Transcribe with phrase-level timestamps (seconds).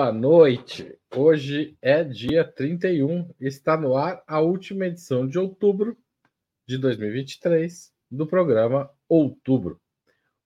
[0.00, 0.96] Boa noite.
[1.12, 5.98] Hoje é dia 31, está no ar a última edição de outubro
[6.64, 9.80] de 2023 do programa Outubro.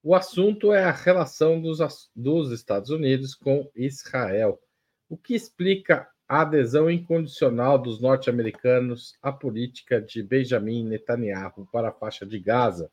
[0.02, 1.80] O assunto é a relação dos,
[2.16, 4.58] dos Estados Unidos com Israel,
[5.06, 11.92] o que explica a adesão incondicional dos norte-americanos à política de Benjamin Netanyahu para a
[11.92, 12.90] faixa de Gaza,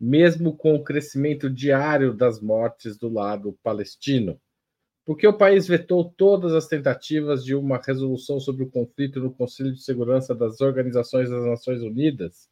[0.00, 4.36] mesmo com o crescimento diário das mortes do lado palestino
[5.06, 9.72] porque o país vetou todas as tentativas de uma resolução sobre o conflito no Conselho
[9.72, 12.48] de Segurança das Organizações das Nações Unidas,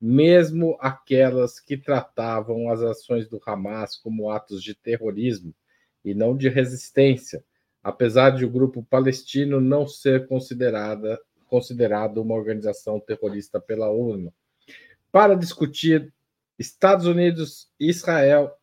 [0.00, 5.52] mesmo aquelas que tratavam as ações do Hamas como atos de terrorismo
[6.04, 7.44] e não de resistência,
[7.82, 14.32] apesar de o grupo palestino não ser considerada, considerado uma organização terrorista pela ONU.
[15.10, 16.14] Para discutir
[16.56, 18.56] Estados Unidos, Israel,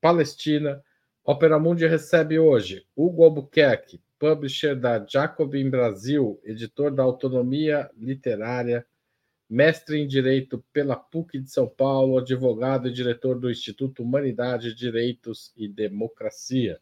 [0.00, 0.82] Palestina,
[1.30, 8.84] Opera Mundi recebe hoje Hugo Albuquerque, publisher da Jacobin Brasil, editor da Autonomia Literária,
[9.48, 15.52] mestre em Direito pela PUC de São Paulo, advogado e diretor do Instituto Humanidade, Direitos
[15.56, 16.80] e Democracia.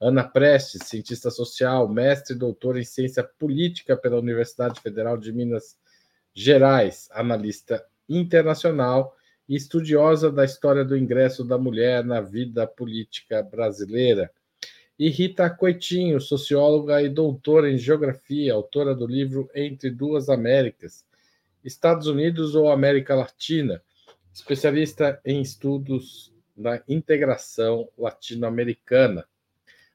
[0.00, 5.78] Ana Prestes, cientista social, mestre e doutor em ciência política pela Universidade Federal de Minas
[6.34, 9.16] Gerais, analista internacional
[9.48, 14.30] e estudiosa da história do ingresso da mulher na vida política brasileira.
[14.98, 21.06] E Rita Coitinho, socióloga e doutora em geografia, autora do livro Entre Duas Américas,
[21.64, 23.82] Estados Unidos ou América Latina,
[24.32, 29.24] especialista em estudos da integração latino-americana.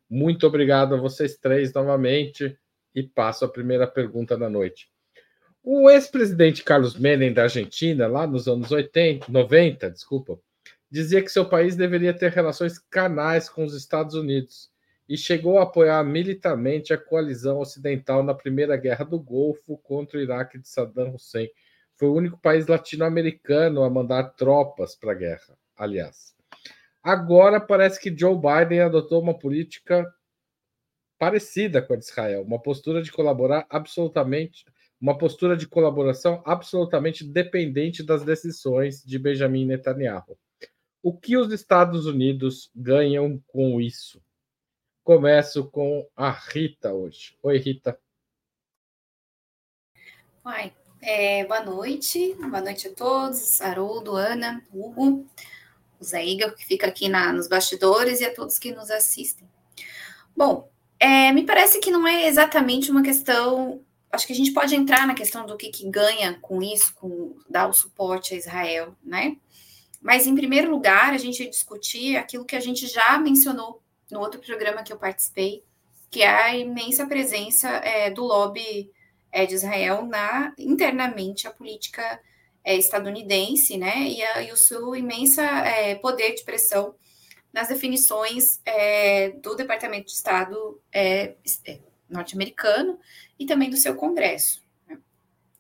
[0.10, 2.58] Muito obrigado a vocês três novamente
[2.96, 4.93] e passo a primeira pergunta da noite.
[5.66, 10.38] O ex-presidente Carlos Menem da Argentina, lá nos anos 80, 90, desculpa,
[10.92, 14.70] dizia que seu país deveria ter relações canais com os Estados Unidos
[15.08, 20.22] e chegou a apoiar militarmente a coalizão ocidental na Primeira Guerra do Golfo contra o
[20.22, 21.50] Iraque de Saddam Hussein.
[21.96, 26.36] Foi o único país latino-americano a mandar tropas para a guerra, aliás.
[27.02, 30.06] Agora parece que Joe Biden adotou uma política
[31.18, 34.66] parecida com a de Israel, uma postura de colaborar absolutamente
[35.04, 40.40] uma postura de colaboração absolutamente dependente das decisões de Benjamin Netanyahu.
[41.02, 44.24] O que os Estados Unidos ganham com isso?
[45.04, 47.38] Começo com a Rita hoje.
[47.44, 48.00] Oi, Rita.
[50.46, 50.72] Oi,
[51.02, 52.36] é, boa noite.
[52.36, 53.60] Boa noite a todos.
[53.60, 55.28] Haroldo, Ana, Hugo,
[56.00, 59.50] o Zé Igor, que fica aqui na, nos bastidores, e a todos que nos assistem.
[60.34, 64.76] Bom, é, me parece que não é exatamente uma questão acho que a gente pode
[64.76, 68.96] entrar na questão do que, que ganha com isso, com dar o suporte a Israel,
[69.04, 69.38] né?
[70.00, 73.82] Mas, em primeiro lugar, a gente discutir aquilo que a gente já mencionou
[74.12, 75.64] no outro programa que eu participei,
[76.12, 78.92] que é a imensa presença é, do lobby
[79.32, 82.20] é, de Israel na internamente a política
[82.64, 83.98] é, estadunidense, né?
[84.04, 86.94] E, a, e, o seu imensa é, poder de pressão
[87.52, 91.36] nas definições é, do Departamento de Estado é,
[92.14, 93.00] norte-americano
[93.40, 94.64] e também do seu Congresso.
[94.88, 94.98] Né?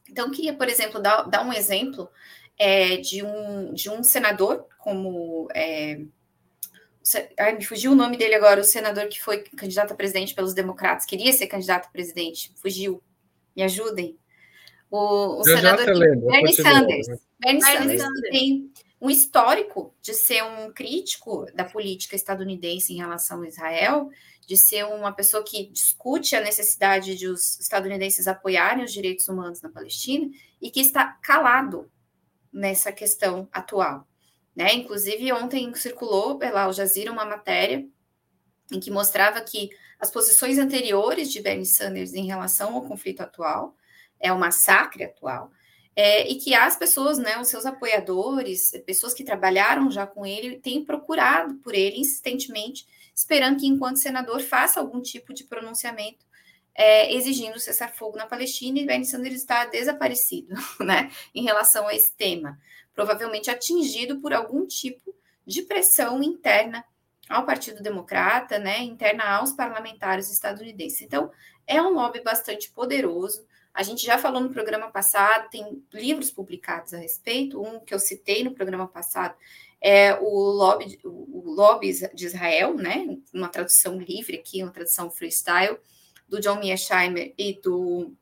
[0.10, 2.10] Então, queria, por exemplo, dar, dar um exemplo
[2.58, 5.48] é, de, um, de um senador, como.
[5.54, 6.00] É,
[7.38, 10.54] ai, me fugiu o nome dele agora, o senador que foi candidato a presidente pelos
[10.54, 13.02] democratas, queria ser candidato a presidente, fugiu.
[13.56, 14.18] Me ajudem.
[14.90, 17.08] O, o senador lembro, Bernie Sanders.
[17.40, 18.72] Bernie, Bernie Sanders, Sanders tem
[19.04, 24.10] um histórico de ser um crítico da política estadunidense em relação a Israel,
[24.48, 29.62] de ser uma pessoa que discute a necessidade de os estadunidenses apoiarem os direitos humanos
[29.62, 30.32] na Palestina
[30.62, 31.92] e que está calado
[32.52, 34.08] nessa questão atual.
[34.56, 34.74] Né?
[34.74, 37.86] Inclusive, ontem circulou pela Al Jazeera uma matéria
[38.72, 43.76] em que mostrava que as posições anteriores de Bernie Sanders em relação ao conflito atual,
[44.18, 45.52] é o massacre atual,
[45.96, 50.60] é, e que as pessoas, né, os seus apoiadores, pessoas que trabalharam já com ele,
[50.60, 56.26] têm procurado por ele insistentemente esperando que, enquanto senador, faça algum tipo de pronunciamento
[56.76, 62.14] é, exigindo cessar-fogo na Palestina e Bernie Sanders está desaparecido né, em relação a esse
[62.14, 62.60] tema,
[62.96, 66.84] provavelmente atingido por algum tipo de pressão interna
[67.30, 71.02] ao Partido Democrata, né, interna aos parlamentares estadunidenses.
[71.02, 71.32] Então,
[71.66, 73.46] é um lobby bastante poderoso.
[73.74, 77.62] A gente já falou no programa passado, tem livros publicados a respeito.
[77.62, 79.36] Um que eu citei no programa passado
[79.82, 83.18] é o lobby, o lobby de Israel, né?
[83.34, 85.78] Uma tradução livre aqui, uma tradução freestyle,
[86.28, 88.14] do John Mearsheimer e do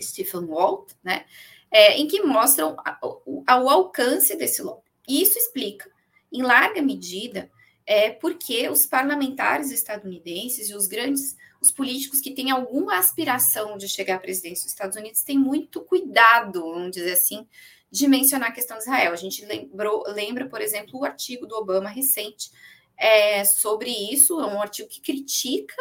[0.00, 1.24] Stephen Walt, né?
[1.70, 4.82] É, em que mostram o, alcance desse lobby.
[5.08, 5.88] Isso explica,
[6.32, 7.50] em larga medida,
[7.90, 13.88] é porque os parlamentares estadunidenses e os grandes, os políticos que têm alguma aspiração de
[13.88, 17.48] chegar à presidência dos Estados Unidos têm muito cuidado, vamos dizer assim,
[17.90, 19.12] de mencionar a questão de Israel.
[19.12, 22.52] A gente lembrou, lembra, por exemplo, o artigo do Obama recente
[22.96, 25.74] é, sobre isso, é um artigo que critica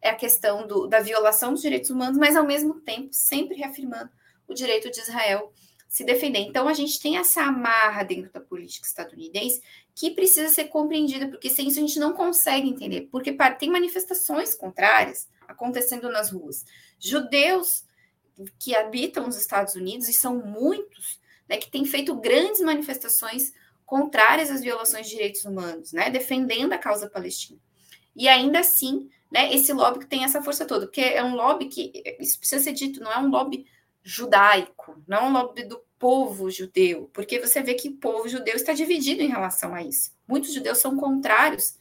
[0.00, 4.10] é, a questão do, da violação dos direitos humanos, mas ao mesmo tempo sempre reafirmando
[4.48, 5.52] o direito de Israel
[5.92, 6.40] se defender.
[6.40, 9.62] Então a gente tem essa amarra dentro da política estadunidense
[9.94, 14.54] que precisa ser compreendida, porque sem isso a gente não consegue entender, porque tem manifestações
[14.54, 16.64] contrárias acontecendo nas ruas.
[16.98, 17.84] Judeus
[18.58, 23.52] que habitam os Estados Unidos, e são muitos, né, que têm feito grandes manifestações
[23.84, 27.60] contrárias às violações de direitos humanos, né, defendendo a causa palestina.
[28.16, 31.66] E ainda assim, né, esse lobby que tem essa força toda, porque é um lobby
[31.66, 33.66] que, isso precisa ser dito, não é um lobby
[34.02, 38.56] judaico, não é um lobby do povo judeu, porque você vê que o povo judeu
[38.56, 40.10] está dividido em relação a isso.
[40.26, 41.76] Muitos judeus são contrários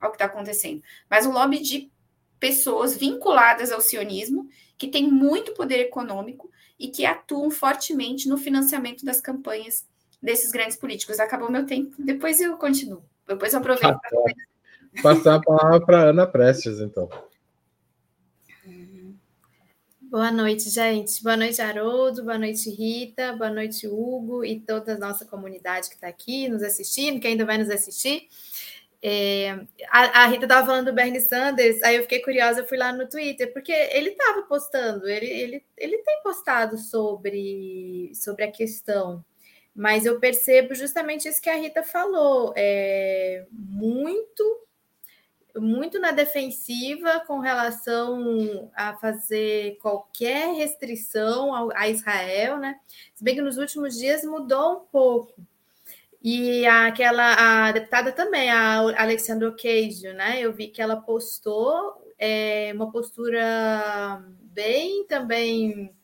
[0.00, 0.80] ao que está acontecendo,
[1.10, 1.90] mas um lobby de
[2.38, 4.48] pessoas vinculadas ao sionismo,
[4.78, 6.48] que tem muito poder econômico
[6.78, 9.84] e que atuam fortemente no financiamento das campanhas
[10.22, 11.18] desses grandes políticos.
[11.18, 13.02] Acabou meu tempo, depois eu continuo.
[13.26, 13.86] Depois eu aproveito.
[13.86, 15.02] Ah, tá.
[15.02, 17.08] Passar a palavra para Ana Prestes, então.
[20.14, 21.20] Boa noite, gente.
[21.24, 22.22] Boa noite, Haroldo.
[22.22, 23.32] Boa noite, Rita.
[23.32, 27.44] Boa noite, Hugo e toda a nossa comunidade que está aqui nos assistindo, que ainda
[27.44, 28.28] vai nos assistir.
[29.02, 29.58] É,
[29.88, 32.92] a, a, Rita estava falando do Bernie Sanders, aí eu fiquei curiosa, eu fui lá
[32.92, 39.24] no Twitter, porque ele estava postando, ele, ele, ele tem postado sobre, sobre a questão,
[39.74, 44.64] mas eu percebo justamente isso que a Rita falou, é, muito
[45.56, 52.78] muito na defensiva com relação a fazer qualquer restrição a Israel, né?
[53.14, 55.34] Se bem que nos últimos dias mudou um pouco.
[56.22, 60.40] E aquela a deputada também, a Alexandra Ocasio, né?
[60.40, 65.94] Eu vi que ela postou é, uma postura bem também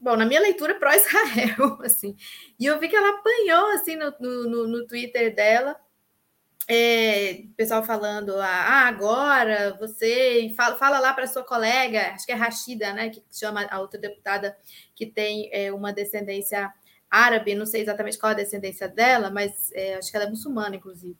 [0.00, 2.14] bom, na minha leitura pró-Israel, assim.
[2.60, 5.76] E eu vi que ela apanhou assim no, no, no Twitter dela
[6.66, 12.34] é, pessoal falando, ah, agora você fala, fala lá para sua colega, acho que é
[12.34, 14.56] Rashida, né, que chama a outra deputada
[14.94, 16.72] que tem é, uma descendência
[17.10, 20.76] árabe, não sei exatamente qual a descendência dela, mas é, acho que ela é muçulmana,
[20.76, 21.16] inclusive.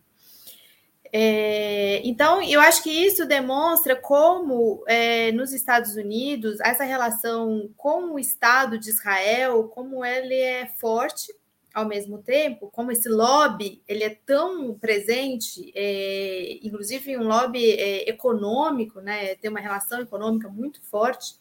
[1.12, 8.14] É, então, eu acho que isso demonstra como é, nos Estados Unidos essa relação com
[8.14, 11.32] o Estado de Israel, como ele é forte,
[11.74, 18.08] ao mesmo tempo, como esse lobby ele é tão presente, é, inclusive um lobby é,
[18.08, 21.34] econômico, né, tem uma relação econômica muito forte,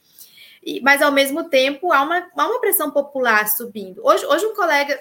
[0.63, 4.01] e, mas ao mesmo tempo há uma, há uma pressão popular subindo.
[4.03, 4.99] Hoje, hoje um colega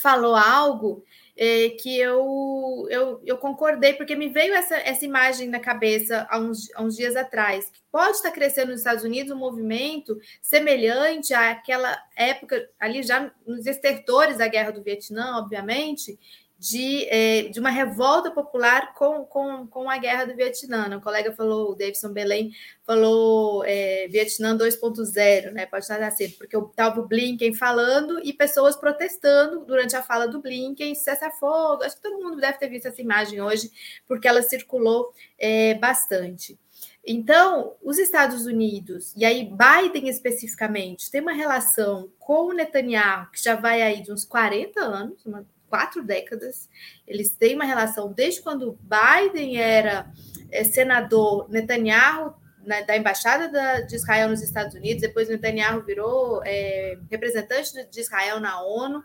[0.00, 1.04] falou algo
[1.36, 6.38] é, que eu, eu, eu concordei, porque me veio essa, essa imagem na cabeça há
[6.38, 11.32] uns, há uns dias atrás, que pode estar crescendo nos Estados Unidos um movimento semelhante
[11.32, 16.18] àquela época, ali já nos estertores da Guerra do Vietnã, obviamente,
[16.62, 20.96] de, é, de uma revolta popular com, com, com a guerra do Vietnã.
[20.96, 22.52] O colega falou, o Davidson Belém
[22.86, 25.66] falou é, Vietnã 2.0, né?
[25.66, 30.40] Pode estar assim, porque estava o Blinken falando e pessoas protestando durante a fala do
[30.40, 31.82] Blinken, cessa fogo.
[31.82, 33.68] Acho que todo mundo deve ter visto essa imagem hoje,
[34.06, 36.56] porque ela circulou é, bastante.
[37.04, 43.42] Então, os Estados Unidos, e aí Biden especificamente, tem uma relação com o Netanyahu, que
[43.42, 46.68] já vai aí de uns 40 anos, uma quatro décadas.
[47.06, 50.12] Eles têm uma relação desde quando Biden era
[50.50, 56.42] é, senador, Netanyahu na, da embaixada da, de Israel nos Estados Unidos, depois Netanyahu virou
[56.44, 59.02] é, representante de Israel na ONU.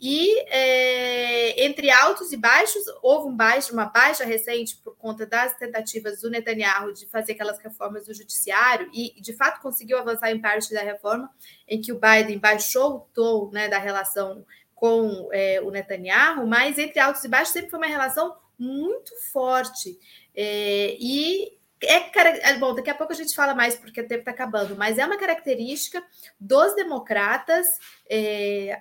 [0.00, 5.56] E é, entre altos e baixos, houve um baixo, uma baixa recente por conta das
[5.56, 10.40] tentativas do Netanyahu de fazer aquelas reformas do judiciário, e de fato conseguiu avançar em
[10.40, 11.28] parte da reforma,
[11.66, 14.44] em que o Biden baixou o tom né, da relação
[14.84, 19.98] com é, o Netanyahu, mas entre altos e baixos sempre foi uma relação muito forte.
[20.36, 24.20] É, e é, é bom, daqui a pouco a gente fala mais porque o tempo
[24.20, 26.04] está acabando, mas é uma característica
[26.38, 27.66] dos democratas.
[28.10, 28.78] É,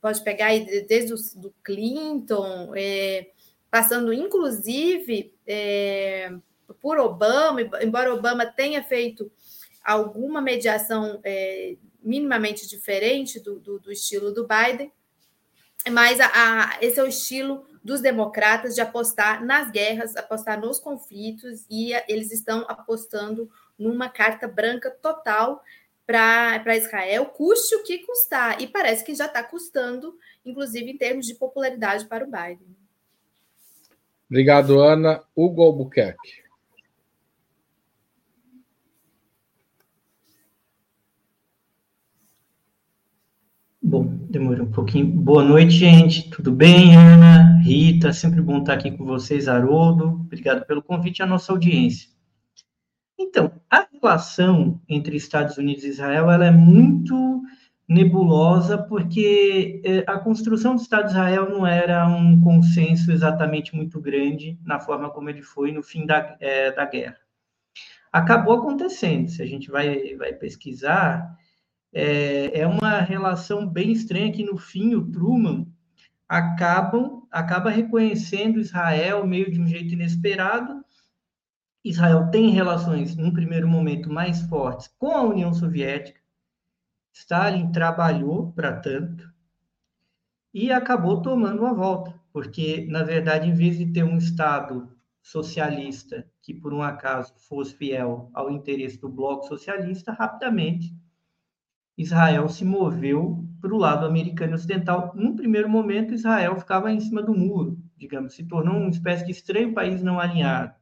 [0.00, 3.28] pode pegar aí desde o do Clinton, é,
[3.70, 6.32] passando inclusive é,
[6.80, 9.30] por Obama, embora Obama tenha feito
[9.84, 14.90] alguma mediação é, minimamente diferente do, do, do estilo do Biden,
[15.90, 20.78] mas a, a, esse é o estilo dos democratas de apostar nas guerras, apostar nos
[20.78, 25.62] conflitos, e a, eles estão apostando numa carta branca total
[26.06, 28.60] para Israel, custe o que custar.
[28.60, 32.76] E parece que já está custando, inclusive em termos de popularidade para o Biden.
[34.28, 35.22] Obrigado, Ana.
[35.34, 36.41] Hugo Albuquerque.
[43.84, 45.06] Bom, demorou um pouquinho.
[45.06, 46.30] Boa noite, gente.
[46.30, 48.12] Tudo bem, Ana, Rita?
[48.12, 50.04] Sempre bom estar aqui com vocês, Haroldo.
[50.04, 52.08] Obrigado pelo convite à nossa audiência.
[53.18, 57.42] Então, a relação entre Estados Unidos e Israel ela é muito
[57.88, 64.00] nebulosa porque eh, a construção do Estado de Israel não era um consenso exatamente muito
[64.00, 67.18] grande na forma como ele foi no fim da, é, da guerra.
[68.12, 69.28] Acabou acontecendo.
[69.28, 71.36] Se a gente vai, vai pesquisar,
[71.92, 75.66] é, é uma relação bem estranha que no fim o Truman
[76.28, 80.84] acabam acaba reconhecendo Israel meio de um jeito inesperado.
[81.84, 86.20] Israel tem relações, num primeiro momento, mais fortes com a União Soviética.
[87.12, 89.32] Stalin trabalhou para tanto
[90.54, 94.90] e acabou tomando uma volta, porque, na verdade, em vez de ter um Estado
[95.22, 100.94] socialista que, por um acaso, fosse fiel ao interesse do bloco socialista, rapidamente
[101.96, 105.12] Israel se moveu para o lado americano ocidental.
[105.14, 109.32] Num primeiro momento, Israel ficava em cima do muro, digamos, se tornou uma espécie de
[109.32, 110.74] estranho país não alinhado.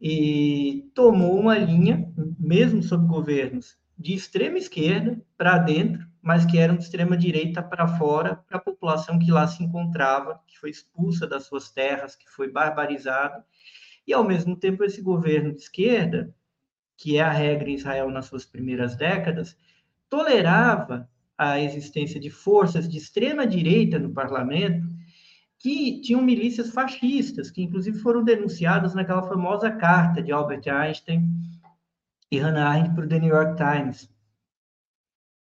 [0.00, 6.76] E tomou uma linha, mesmo sob governos de extrema esquerda para dentro, mas que eram
[6.76, 11.26] de extrema direita para fora, para a população que lá se encontrava, que foi expulsa
[11.26, 13.44] das suas terras, que foi barbarizada.
[14.06, 16.34] E, ao mesmo tempo, esse governo de esquerda
[16.96, 19.56] que é a regra em Israel nas suas primeiras décadas,
[20.08, 24.86] tolerava a existência de forças de extrema direita no parlamento
[25.58, 31.28] que tinham milícias fascistas, que inclusive foram denunciadas naquela famosa carta de Albert Einstein
[32.30, 34.10] e Hannah Arendt para o The New York Times,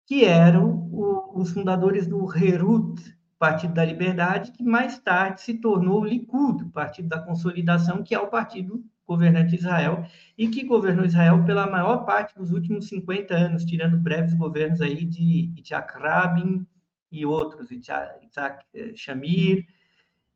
[0.06, 6.00] que eram o, os fundadores do Herut, Partido da Liberdade, que mais tarde se tornou
[6.00, 10.04] o Likud, Partido da Consolidação, que é o partido governante de Israel,
[10.36, 15.06] e que governou Israel pela maior parte dos últimos 50 anos, tirando breves governos aí
[15.06, 16.66] de Itzhak Rabin
[17.10, 19.66] e outros, Itzhak eh, Shamir,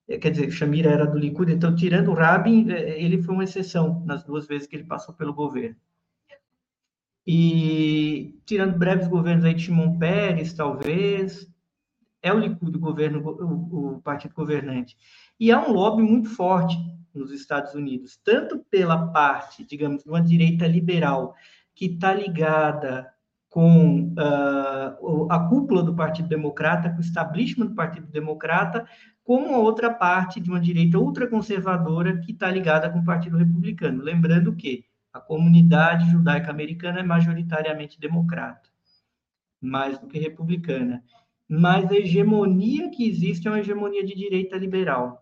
[0.09, 4.03] eh, quer dizer, Shamir era do Likud, então, tirando Rabin, eh, ele foi uma exceção
[4.07, 5.77] nas duas vezes que ele passou pelo governo.
[7.27, 11.47] E tirando breves governos aí de Shimon Peres, talvez,
[12.23, 14.97] é o Likud o governo, o, o partido governante.
[15.39, 16.77] E há um lobby muito forte
[17.15, 21.35] nos Estados Unidos, tanto pela parte, digamos, de uma direita liberal
[21.75, 23.13] que está ligada
[23.49, 28.87] com uh, a cúpula do Partido Democrata, com o establishment do Partido Democrata,
[29.23, 34.03] como a outra parte de uma direita ultraconservadora que está ligada com o Partido Republicano.
[34.03, 38.71] Lembrando que a comunidade judaica americana é majoritariamente democrata,
[39.61, 41.05] mais do que republicana.
[41.47, 45.22] Mas a hegemonia que existe é uma hegemonia de direita liberal.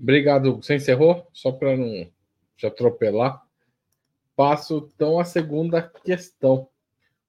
[0.00, 0.56] Obrigado.
[0.56, 1.26] Você encerrou?
[1.32, 2.08] Só para não
[2.56, 3.42] te atropelar.
[4.36, 6.68] Passo então à segunda questão.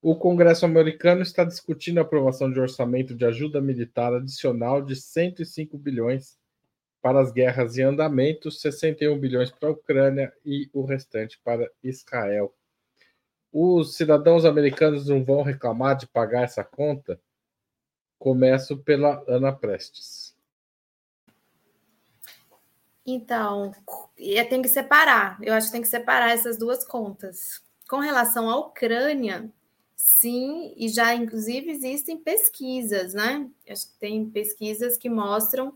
[0.01, 5.77] O Congresso americano está discutindo a aprovação de orçamento de ajuda militar adicional de 105
[5.77, 6.37] bilhões
[7.01, 12.53] para as guerras em andamento, 61 bilhões para a Ucrânia e o restante para Israel.
[13.51, 17.19] Os cidadãos americanos não vão reclamar de pagar essa conta?
[18.17, 20.37] Começo pela Ana Prestes.
[23.13, 23.71] Então,
[24.17, 25.37] é, tem que separar.
[25.41, 27.61] Eu acho que tem que separar essas duas contas.
[27.89, 29.49] Com relação à Ucrânia,
[29.95, 33.47] sim, e já inclusive existem pesquisas, né?
[33.69, 35.73] Acho que tem pesquisas que mostram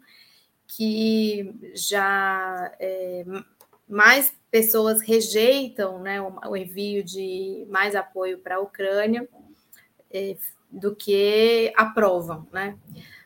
[0.68, 3.26] que já é,
[3.88, 9.28] mais pessoas rejeitam né, o, envio de mais apoio para a Ucrânia
[10.12, 10.38] é,
[10.70, 12.78] do que aprovam, né?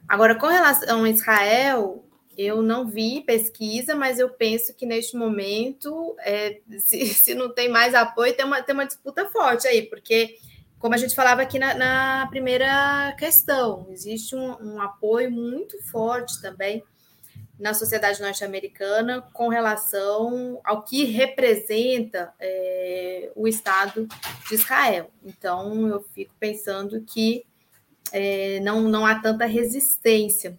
[0.08, 2.07] Agora, com relação a Israel,
[2.38, 7.68] eu não vi pesquisa, mas eu penso que neste momento, é, se, se, não tem
[7.68, 10.38] mais apoio, tem uma, tem uma disputa forte aí, porque,
[10.78, 16.40] como a gente falava aqui na, na primeira questão, existe um, um, apoio muito forte
[16.40, 16.84] também
[17.60, 24.08] na sociedade norte-americana com relação ao que representa é, o Estado
[24.48, 25.10] de Israel.
[25.26, 27.44] Então, eu fico pensando que
[28.14, 30.56] é, não, não há tanta resistência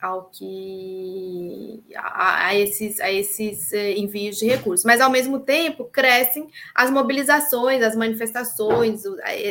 [0.00, 4.84] ao que a, a, esses, a esses eh, envios de recursos.
[4.84, 9.02] Mas, ao mesmo tempo, crescem as mobilizações, as manifestações,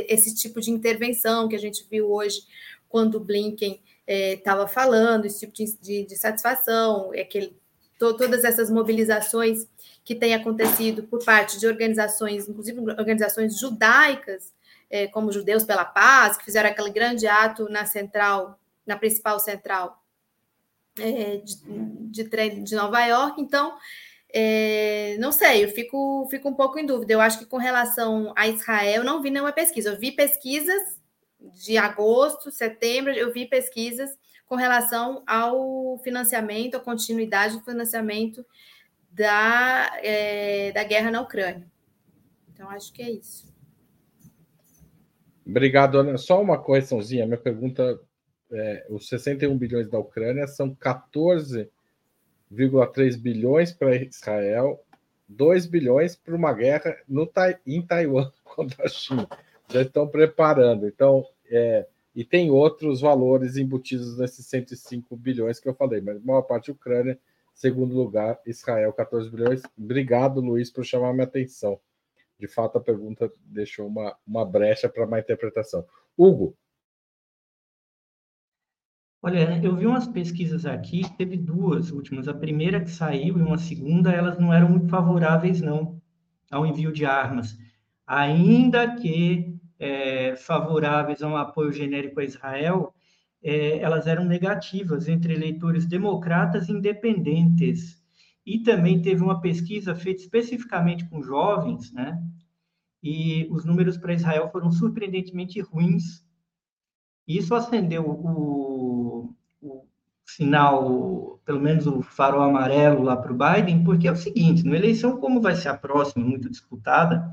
[0.07, 2.41] esse tipo de intervenção que a gente viu hoje
[2.87, 7.23] quando o Blinken estava eh, falando, esse tipo de, de, de satisfação, é
[7.97, 9.67] to, todas essas mobilizações
[10.03, 14.53] que têm acontecido por parte de organizações, inclusive organizações judaicas,
[14.91, 20.04] eh, como Judeus pela Paz, que fizeram aquele grande ato na central, na principal central
[20.99, 23.41] é, de, de de Nova York.
[23.41, 23.77] Então,
[24.33, 27.13] é, não sei, eu fico, fico um pouco em dúvida.
[27.13, 29.89] Eu acho que com relação a Israel, não vi nenhuma pesquisa.
[29.89, 30.99] Eu vi pesquisas
[31.53, 34.09] de agosto, setembro, eu vi pesquisas
[34.45, 38.45] com relação ao financiamento, a continuidade do financiamento
[39.11, 41.65] da, é, da guerra na Ucrânia.
[42.53, 43.53] Então, acho que é isso.
[45.45, 46.17] Obrigado, Ana.
[46.17, 47.25] Só uma correçãozinha.
[47.25, 48.01] Minha pergunta:
[48.55, 54.81] é, os 61 bilhões da Ucrânia são 14,3 bilhões para Israel,
[55.27, 57.29] 2 bilhões para uma guerra no,
[57.67, 59.27] em Taiwan contra a China.
[59.69, 60.87] Já estão preparando.
[60.87, 61.85] Então, é,
[62.15, 67.19] e tem outros valores embutidos nesses 105 bilhões que eu falei, mas maior parte Ucrânia,
[67.53, 69.61] segundo lugar, Israel, 14 bilhões.
[69.77, 71.77] Obrigado, Luiz, por chamar minha atenção.
[72.39, 75.85] De fato, a pergunta deixou uma, uma brecha para uma interpretação.
[76.17, 76.55] Hugo.
[79.25, 82.27] Olha, eu vi umas pesquisas aqui, teve duas últimas.
[82.27, 85.99] A primeira que saiu e uma segunda, elas não eram muito favoráveis, não,
[86.51, 87.57] ao envio de armas.
[88.05, 92.93] Ainda que é, favoráveis a um apoio genérico a Israel,
[93.41, 97.99] é, elas eram negativas entre eleitores democratas e independentes.
[98.45, 102.21] E também teve uma pesquisa feita especificamente com jovens, né?
[103.01, 106.23] E os números para Israel foram surpreendentemente ruins.
[107.27, 108.74] Isso acendeu o,
[110.25, 114.75] sinal, pelo menos o farol amarelo lá para o Biden, porque é o seguinte: numa
[114.75, 117.31] eleição como vai ser a próxima, muito disputada,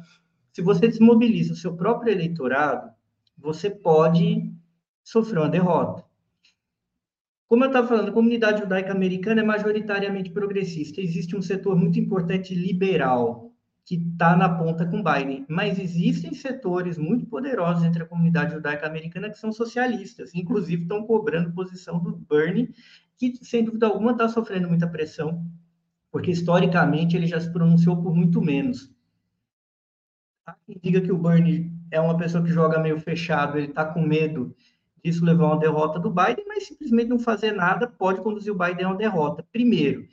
[0.52, 2.90] se você desmobiliza o seu próprio eleitorado,
[3.38, 4.52] você pode
[5.02, 6.04] sofrer uma derrota.
[7.48, 11.00] Como eu estava falando, a comunidade judaica americana é majoritariamente progressista.
[11.00, 13.51] Existe um setor muito importante liberal
[13.84, 18.86] que está na ponta com Biden, mas existem setores muito poderosos entre a comunidade judaica
[18.86, 22.72] americana que são socialistas, inclusive estão cobrando posição do Bernie,
[23.16, 25.44] que sem dúvida alguma está sofrendo muita pressão,
[26.10, 28.92] porque historicamente ele já se pronunciou por muito menos.
[30.46, 33.84] Há quem diga que o Bernie é uma pessoa que joga meio fechado, ele está
[33.84, 34.54] com medo
[35.04, 38.58] disso levar a uma derrota do Biden, mas simplesmente não fazer nada pode conduzir o
[38.58, 39.44] Biden a uma derrota.
[39.50, 40.06] Primeiro,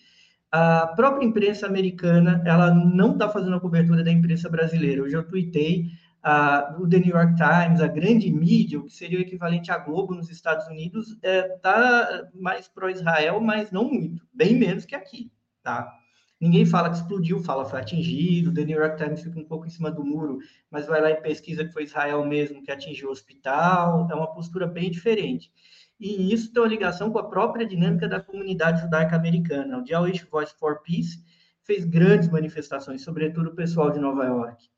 [0.51, 5.03] a própria imprensa americana, ela não está fazendo a cobertura da imprensa brasileira.
[5.03, 5.91] Hoje eu tuitei
[6.25, 9.77] uh, o The New York Times, a grande mídia, o que seria o equivalente à
[9.77, 14.95] Globo nos Estados Unidos, está é, tá mais pró-Israel, mas não muito, bem menos que
[14.95, 15.31] aqui,
[15.61, 15.95] tá?
[16.39, 18.53] Ninguém fala que explodiu, fala foi atingido.
[18.53, 20.39] The New York Times fica um pouco em cima do muro,
[20.71, 24.07] mas vai lá e pesquisa que foi Israel mesmo que atingiu o hospital.
[24.09, 25.51] É uma postura bem diferente.
[25.99, 29.81] E isso tem uma ligação com a própria dinâmica da comunidade judaica americana.
[29.81, 31.21] O Jewish Voice for Peace
[31.63, 34.69] fez grandes manifestações, sobretudo o pessoal de Nova York.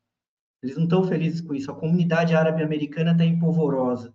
[0.62, 1.70] Eles não estão felizes com isso.
[1.70, 4.12] A comunidade árabe americana está empolvorosa.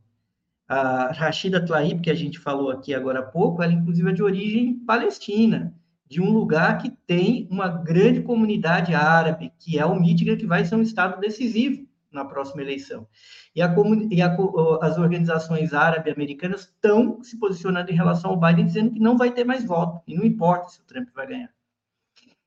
[0.68, 4.22] A Rashida Tlaib, que a gente falou aqui agora há pouco, ela inclusive é de
[4.22, 5.74] origem palestina
[6.06, 10.64] de um lugar que tem uma grande comunidade árabe, que é o Mítica, que vai
[10.66, 11.87] ser um estado decisivo
[12.18, 13.08] na próxima eleição.
[13.56, 13.74] E, a,
[14.12, 14.36] e a,
[14.82, 19.32] as organizações árabes americanas estão se posicionando em relação ao Biden, dizendo que não vai
[19.32, 21.50] ter mais voto, e não importa se o Trump vai ganhar.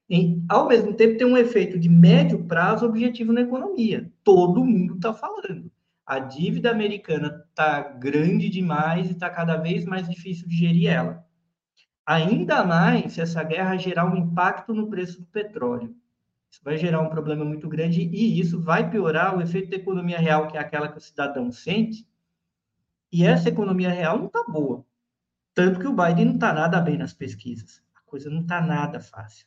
[0.09, 4.11] E, ao mesmo tempo, tem um efeito de médio prazo objetivo na economia.
[4.25, 5.71] Todo mundo está falando.
[6.05, 11.25] A dívida americana está grande demais e está cada vez mais difícil de gerir ela.
[12.05, 15.95] Ainda mais se essa guerra gerar um impacto no preço do petróleo.
[16.51, 20.19] Isso vai gerar um problema muito grande e isso vai piorar o efeito da economia
[20.19, 22.07] real, que é aquela que o cidadão sente.
[23.13, 24.85] E essa economia real não está boa.
[25.55, 27.83] Tanto que o Biden não está nada bem nas pesquisas.
[27.95, 29.47] A coisa não está nada fácil.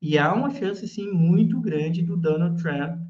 [0.00, 3.00] E há uma chance, sim, muito grande do Donald Trump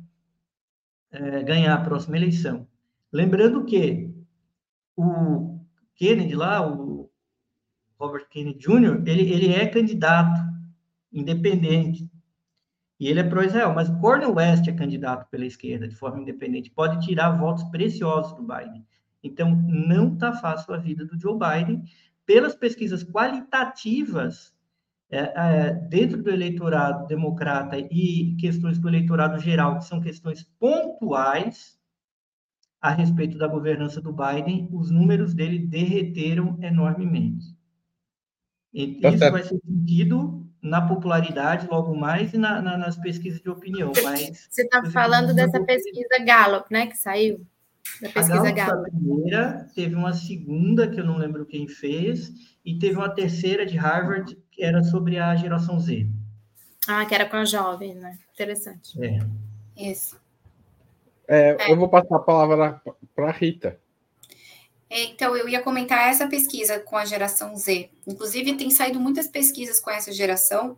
[1.12, 2.66] é, ganhar a próxima eleição.
[3.12, 4.12] Lembrando que
[4.96, 5.60] o
[5.94, 7.10] Kennedy lá, o
[7.98, 10.40] Robert Kennedy Jr., ele, ele é candidato
[11.12, 12.10] independente.
[13.00, 16.70] E ele é pró-Israel, mas Cornel West é candidato pela esquerda de forma independente.
[16.70, 18.86] Pode tirar votos preciosos do Biden.
[19.24, 21.82] Então, não está fácil a vida do Joe Biden.
[22.26, 24.54] Pelas pesquisas qualitativas,
[25.08, 31.80] é, é, dentro do eleitorado democrata e questões do eleitorado geral, que são questões pontuais
[32.82, 37.46] a respeito da governança do Biden, os números dele derreteram enormemente.
[39.00, 43.49] Tá isso vai ser sentido na popularidade logo mais e na, na, nas pesquisas de
[43.49, 43.92] opinião.
[44.03, 47.44] Mas você está falando dessa pesquisa Gallup, né, que saiu?
[48.01, 48.88] Da pesquisa a Gallup, Gallup.
[48.88, 52.33] A primeira, teve uma segunda que eu não lembro quem fez
[52.64, 56.07] e teve uma terceira de Harvard que era sobre a geração Z.
[56.87, 58.18] Ah, que era com a jovem, né?
[58.33, 59.03] Interessante.
[59.03, 59.18] É.
[59.77, 60.20] Isso.
[61.27, 61.73] É, é.
[61.73, 62.83] Eu vou passar a palavra
[63.14, 63.79] para a Rita.
[64.90, 67.88] Então, eu ia comentar essa pesquisa com a geração Z.
[68.05, 70.76] Inclusive, tem saído muitas pesquisas com essa geração,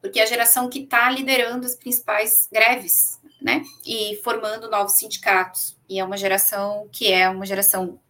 [0.00, 3.62] porque é a geração que está liderando as principais greves, né?
[3.86, 5.76] E formando novos sindicatos.
[5.88, 8.00] E é uma geração que é uma geração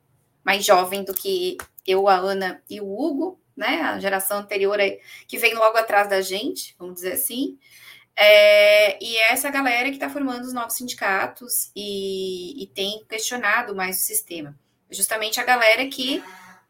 [0.43, 3.83] mais jovem do que eu, a Ana e o Hugo, né?
[3.83, 4.79] A geração anterior
[5.29, 7.59] que vem logo atrás da gente, vamos dizer assim.
[8.17, 13.75] É, e é essa galera que está formando os novos sindicatos e, e tem questionado
[13.75, 14.59] mais o sistema.
[14.91, 16.23] Justamente a galera que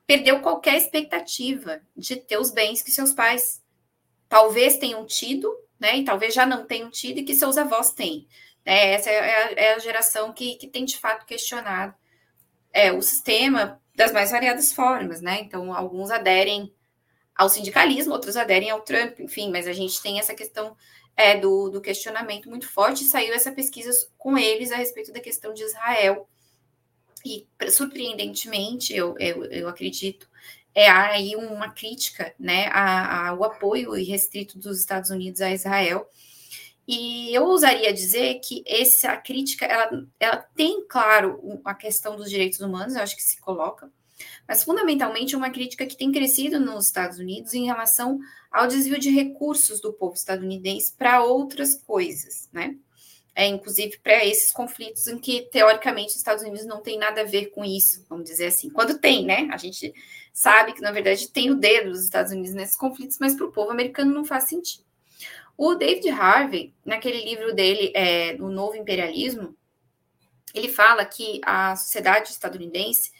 [0.06, 3.62] perdeu qualquer expectativa de ter os bens que seus pais
[4.28, 5.98] talvez tenham tido, né?
[5.98, 8.26] E talvez já não tenham tido e que seus avós têm.
[8.64, 8.92] Né?
[8.92, 11.94] Essa é a, é a geração que, que tem de fato questionado
[12.72, 15.40] é, o sistema das mais variadas formas, né?
[15.40, 16.72] Então, alguns aderem
[17.34, 20.76] ao sindicalismo, outros aderem ao Trump, enfim, mas a gente tem essa questão
[21.16, 23.04] é, do, do questionamento muito forte.
[23.04, 26.28] Saiu essa pesquisa com eles a respeito da questão de Israel.
[27.24, 30.28] E, surpreendentemente, eu, eu, eu acredito,
[30.74, 36.08] é aí uma crítica né, ao apoio irrestrito dos Estados Unidos a Israel.
[36.88, 42.60] E eu ousaria dizer que essa crítica, ela, ela tem, claro, a questão dos direitos
[42.60, 43.90] humanos, eu acho que se coloca,
[44.46, 48.18] mas fundamentalmente uma crítica que tem crescido nos Estados Unidos em relação
[48.50, 52.76] ao desvio de recursos do povo estadunidense para outras coisas, né?
[53.34, 57.24] É, inclusive para esses conflitos em que, teoricamente, os Estados Unidos não tem nada a
[57.24, 58.68] ver com isso, vamos dizer assim.
[58.70, 59.48] Quando tem, né?
[59.52, 59.94] A gente
[60.32, 63.52] sabe que, na verdade, tem o dedo dos Estados Unidos nesses conflitos, mas para o
[63.52, 64.84] povo americano não faz sentido.
[65.56, 69.54] O David Harvey, naquele livro dele, é, O Novo Imperialismo,
[70.54, 73.12] ele fala que a sociedade estadunidense,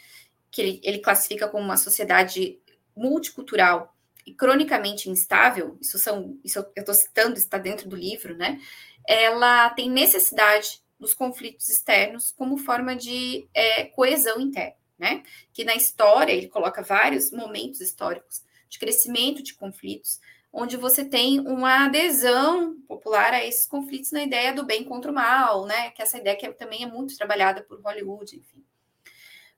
[0.51, 2.59] que ele, ele classifica como uma sociedade
[2.96, 3.94] multicultural
[4.27, 8.61] e cronicamente instável, isso são, isso eu estou citando, está dentro do livro, né?
[9.07, 15.23] Ela tem necessidade dos conflitos externos como forma de é, coesão interna né?
[15.53, 20.21] Que na história ele coloca vários momentos históricos de crescimento de conflitos,
[20.53, 25.15] onde você tem uma adesão popular a esses conflitos na ideia do bem contra o
[25.15, 25.91] mal, né?
[25.93, 28.63] Que essa ideia que também é muito trabalhada por Hollywood, enfim.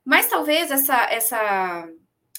[0.05, 1.89] Mas talvez essa essa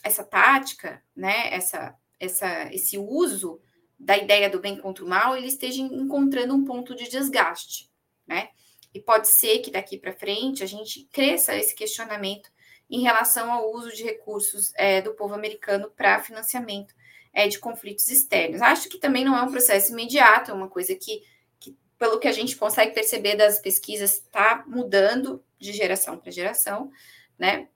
[0.02, 1.54] essa tática, né?
[1.54, 3.60] Essa essa esse uso
[4.00, 7.90] da ideia do bem contra o mal, ele esteja encontrando um ponto de desgaste,
[8.28, 8.50] né?
[8.94, 12.52] E pode ser que daqui para frente a gente cresça esse questionamento
[12.90, 16.94] em relação ao uso de recursos é, do povo americano para financiamento
[17.34, 18.62] é, de conflitos externos.
[18.62, 21.24] Acho que também não é um processo imediato, é uma coisa que,
[21.60, 26.92] que pelo que a gente consegue perceber das pesquisas, está mudando de geração para geração,
[27.38, 27.68] né?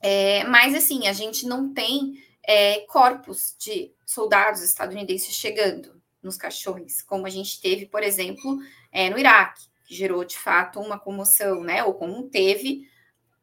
[0.00, 7.02] É, mas assim, a gente não tem é, corpos de soldados estadunidenses chegando nos caixões,
[7.02, 8.58] como a gente teve, por exemplo,
[8.92, 11.84] é, no Iraque, que gerou de fato uma comoção, né?
[11.84, 12.88] Ou como teve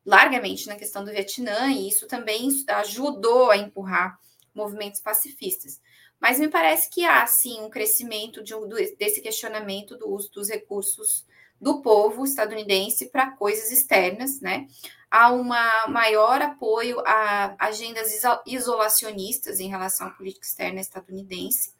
[0.05, 4.19] largamente na questão do Vietnã, e isso também ajudou a empurrar
[4.53, 5.81] movimentos pacifistas.
[6.19, 8.53] Mas me parece que há, sim, um crescimento de,
[8.97, 11.25] desse questionamento do uso dos recursos
[11.59, 14.67] do povo estadunidense para coisas externas, né?
[15.09, 18.11] Há um maior apoio a agendas
[18.45, 21.71] isolacionistas em relação à política externa estadunidense,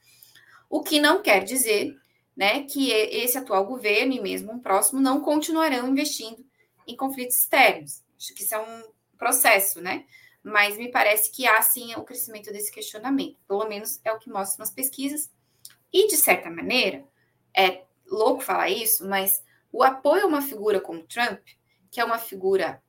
[0.70, 1.96] o que não quer dizer
[2.36, 6.44] né, que esse atual governo e mesmo um próximo não continuarão investindo
[6.86, 8.02] em conflitos externos.
[8.16, 8.84] Acho que isso é um
[9.18, 10.04] processo, né?
[10.42, 13.38] Mas me parece que há sim o crescimento desse questionamento.
[13.48, 15.30] Pelo menos é o que mostram as pesquisas.
[15.92, 17.04] E, de certa maneira,
[17.56, 19.42] é louco falar isso, mas
[19.74, 21.40] o apoio a uma figura como Trump,
[21.90, 22.80] que é uma figura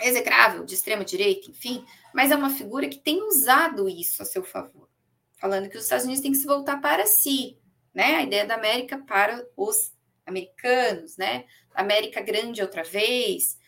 [0.00, 4.42] execrável, de extrema direita, enfim, mas é uma figura que tem usado isso a seu
[4.42, 4.88] favor,
[5.38, 7.58] falando que os Estados Unidos têm que se voltar para si,
[7.92, 8.16] né?
[8.16, 9.92] A ideia da América para os
[10.24, 11.44] americanos, né?
[11.74, 13.58] América grande outra vez,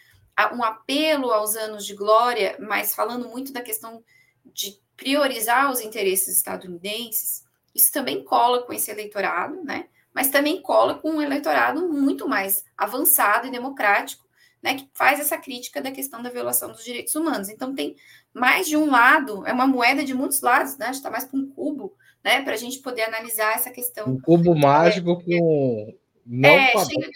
[0.55, 4.03] um apelo aos anos de glória, mas falando muito da questão
[4.47, 9.89] de priorizar os interesses estadunidenses, isso também cola com esse eleitorado, né?
[10.19, 14.27] Mas também cola com um eleitorado muito mais avançado e democrático,
[14.61, 14.75] né?
[14.75, 17.49] Que faz essa crítica da questão da violação dos direitos humanos.
[17.49, 17.95] Então tem
[18.35, 20.87] mais de um lado, é uma moeda de muitos lados, né?
[20.87, 22.43] A gente está mais para um cubo, né?
[22.43, 24.09] Para a gente poder analisar essa questão.
[24.09, 25.95] Um cubo mágico é, com
[26.27, 27.11] não é, chega...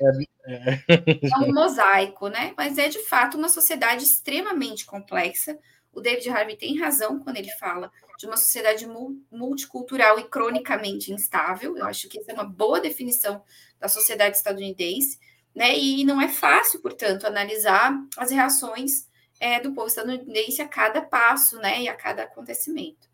[0.46, 0.78] é.
[0.88, 2.54] é um mosaico, né?
[2.56, 5.58] Mas é de fato uma sociedade extremamente complexa.
[5.92, 8.86] O David Harvey tem razão quando ele fala de uma sociedade
[9.30, 11.76] multicultural e cronicamente instável.
[11.76, 13.42] Eu acho que essa é uma boa definição
[13.78, 15.18] da sociedade estadunidense,
[15.54, 15.76] né?
[15.78, 19.06] E não é fácil, portanto, analisar as reações
[19.38, 21.82] é, do povo estadunidense a cada passo, né?
[21.82, 23.10] E a cada acontecimento.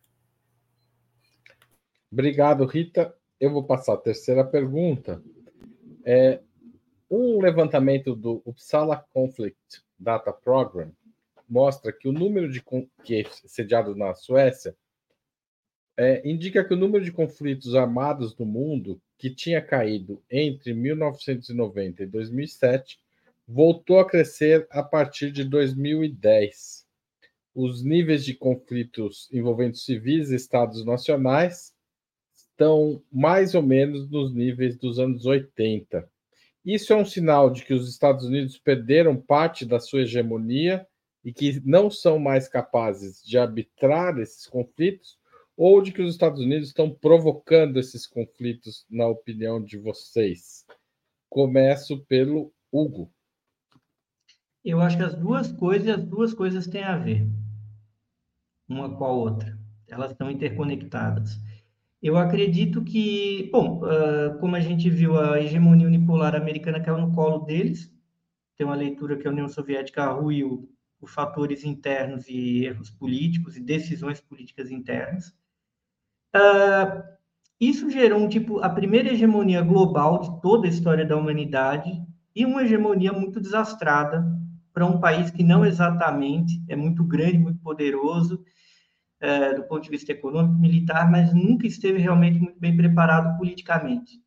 [2.12, 3.14] Obrigado, Rita.
[3.41, 5.23] Eu vou passar a terceira pergunta
[6.05, 6.41] é,
[7.11, 10.93] um levantamento do Uppsala Conflict Data Program
[11.48, 12.62] mostra que o número de
[13.04, 14.76] que é sediado na Suécia
[15.96, 22.04] é, indica que o número de conflitos armados no mundo, que tinha caído entre 1990
[22.04, 23.00] e 2007,
[23.46, 26.87] voltou a crescer a partir de 2010.
[27.52, 31.74] Os níveis de conflitos envolvendo civis e estados nacionais
[32.32, 36.08] estão mais ou menos nos níveis dos anos 80.
[36.64, 40.87] Isso é um sinal de que os Estados Unidos perderam parte da sua hegemonia
[41.29, 45.19] e que não são mais capazes de arbitrar esses conflitos
[45.55, 50.64] ou de que os Estados Unidos estão provocando esses conflitos, na opinião de vocês?
[51.29, 53.12] Começo pelo Hugo.
[54.64, 57.29] Eu acho que as duas coisas, as duas coisas têm a ver
[58.67, 59.59] uma com a outra.
[59.87, 61.38] Elas estão interconectadas.
[62.03, 67.12] Eu acredito que, bom, uh, como a gente viu, a hegemonia unipolar americana caiu no
[67.12, 67.95] colo deles.
[68.57, 70.67] Tem uma leitura que a União Soviética ruiu
[70.98, 75.34] por fatores internos e erros políticos e decisões políticas internas.
[76.34, 77.02] Uh,
[77.61, 82.02] isso gerou um tipo a primeira hegemonia global de toda a história da humanidade
[82.34, 84.24] e uma hegemonia muito desastrada
[84.72, 88.44] para um país que não exatamente é muito grande, muito poderoso
[89.22, 94.22] uh, do ponto de vista econômico, militar, mas nunca esteve realmente muito bem preparado politicamente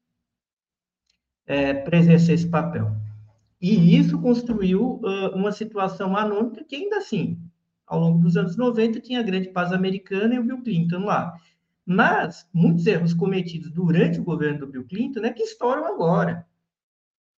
[1.47, 2.91] uh, para exercer esse papel.
[3.61, 7.37] E isso construiu uh, uma situação anônima que ainda assim,
[7.85, 11.37] ao longo dos anos 90, tinha a grande paz americana e o Bill Clinton lá.
[11.85, 16.47] Mas muitos erros cometidos durante o governo do Bill Clinton é que estouram agora.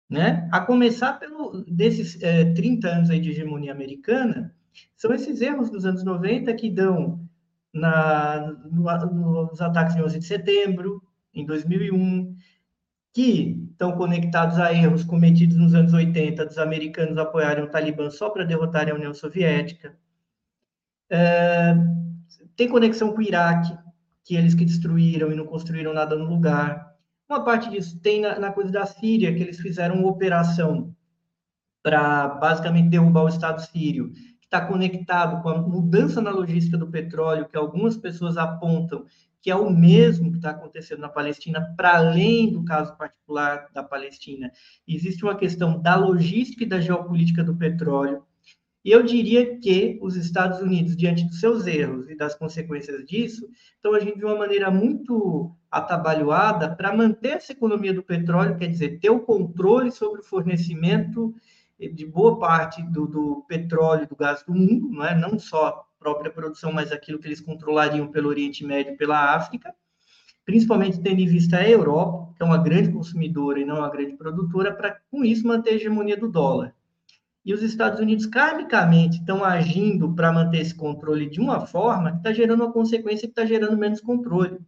[0.09, 0.47] Né?
[0.51, 4.55] A começar pelo desses é, 30 anos aí de hegemonia americana,
[4.95, 7.27] são esses erros dos anos 90 que dão
[7.73, 11.01] na, no, nos ataques em 11 de setembro,
[11.33, 12.35] em 2001,
[13.11, 18.29] que estão conectados a erros cometidos nos anos 80 dos americanos apoiarem o Talibã só
[18.29, 19.95] para derrotarem a União Soviética.
[21.09, 21.75] É,
[22.55, 23.77] tem conexão com o Iraque,
[24.23, 26.95] que eles que destruíram e não construíram nada no lugar.
[27.27, 30.95] Uma parte disso tem na, na coisa da Síria, que eles fizeram uma operação
[31.81, 36.89] para basicamente derrubar o Estado sírio, que está conectado com a mudança na logística do
[36.89, 39.05] petróleo, que algumas pessoas apontam
[39.43, 43.83] que é o mesmo que está acontecendo na Palestina, para além do caso particular da
[43.83, 44.49] Palestina.
[44.87, 48.23] Existe uma questão da logística e da geopolítica do petróleo,
[48.85, 53.47] e eu diria que os Estados Unidos, diante dos seus erros e das consequências disso,
[53.75, 58.99] estão agindo de uma maneira muito atabalhoada para manter essa economia do petróleo, quer dizer,
[58.99, 61.33] ter o controle sobre o fornecimento
[61.79, 65.17] de boa parte do, do petróleo, do gás do mundo, não é?
[65.17, 69.73] Não só própria produção, mas aquilo que eles controlariam pelo Oriente Médio, pela África,
[70.45, 74.17] principalmente tendo em vista a Europa, que é uma grande consumidora e não uma grande
[74.17, 76.75] produtora, para com isso manter a hegemonia do dólar.
[77.45, 82.17] E os Estados Unidos, karmicamente, estão agindo para manter esse controle de uma forma que
[82.17, 84.59] está gerando uma consequência que está gerando menos controle.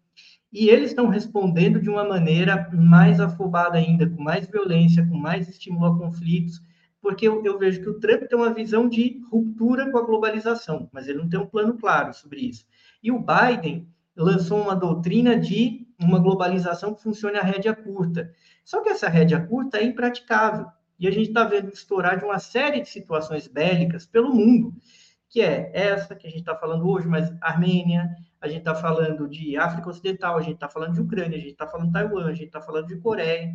[0.51, 5.49] E eles estão respondendo de uma maneira mais afobada ainda, com mais violência, com mais
[5.49, 6.61] estímulo a conflitos,
[7.05, 10.89] porque eu, eu, vejo que o Trump tem uma visão de ruptura com a globalização,
[10.91, 12.65] mas ele não tem um plano claro sobre isso.
[13.03, 13.87] E o Biden
[14.17, 18.33] lançou uma doutrina de uma globalização que funcione a rédea curta.
[18.63, 20.65] Só que essa rédea curta é impraticável.
[20.97, 24.73] E a gente está vendo estourar de uma série de situações bélicas pelo mundo,
[25.29, 28.09] que é essa que a gente está falando hoje, mas Armênia,
[28.41, 31.51] a gente está falando de África Ocidental, a gente está falando de Ucrânia, a gente
[31.51, 33.53] está falando de Taiwan, a gente está falando de Coreia.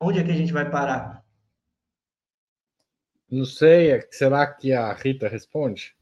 [0.00, 1.22] Onde é que a gente vai parar?
[3.30, 5.94] Não sei, será que a Rita responde?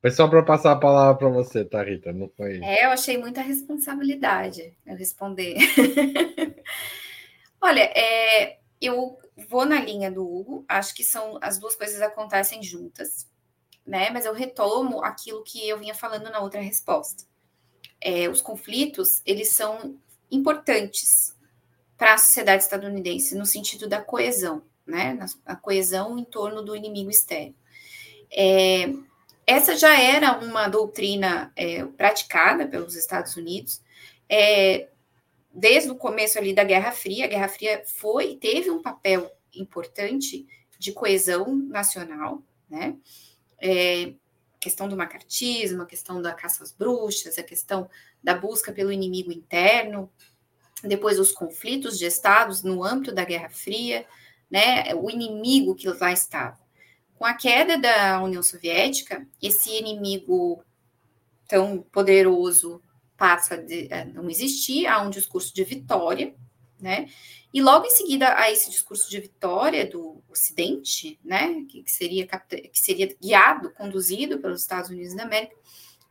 [0.00, 2.12] Foi só para passar a palavra para você, tá, Rita?
[2.12, 2.62] Não foi.
[2.62, 5.56] É, eu achei muita responsabilidade eu responder.
[7.60, 12.62] Olha, é, eu vou na linha do Hugo, acho que são as duas coisas acontecem
[12.62, 13.28] juntas,
[13.86, 14.10] né?
[14.10, 17.24] Mas eu retomo aquilo que eu vinha falando na outra resposta.
[18.00, 20.00] É, os conflitos, eles são
[20.32, 21.36] importantes
[21.96, 25.18] para a sociedade estadunidense no sentido da coesão, né?
[25.46, 27.54] A coesão em torno do inimigo externo.
[28.30, 28.92] É,
[29.46, 33.82] essa já era uma doutrina é, praticada pelos Estados Unidos
[34.28, 34.88] é,
[35.52, 37.26] desde o começo ali da Guerra Fria.
[37.26, 40.46] A Guerra Fria foi teve um papel importante
[40.78, 42.96] de coesão nacional, né?
[43.60, 44.14] É,
[44.62, 47.90] questão do macartismo, a questão da caça às bruxas, a questão
[48.22, 50.08] da busca pelo inimigo interno,
[50.84, 54.06] depois os conflitos de estados no âmbito da Guerra Fria,
[54.48, 54.94] né?
[54.94, 56.60] O inimigo que lá estava.
[57.16, 60.64] Com a queda da União Soviética, esse inimigo
[61.48, 62.80] tão poderoso
[63.16, 66.34] passa a não existir, há um discurso de vitória,
[66.82, 67.08] né?
[67.54, 72.78] E logo em seguida a esse discurso de vitória do Ocidente, né, que, seria, que
[72.78, 75.54] seria guiado, conduzido pelos Estados Unidos da América,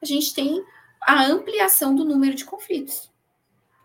[0.01, 0.63] a gente tem
[1.01, 3.11] a ampliação do número de conflitos.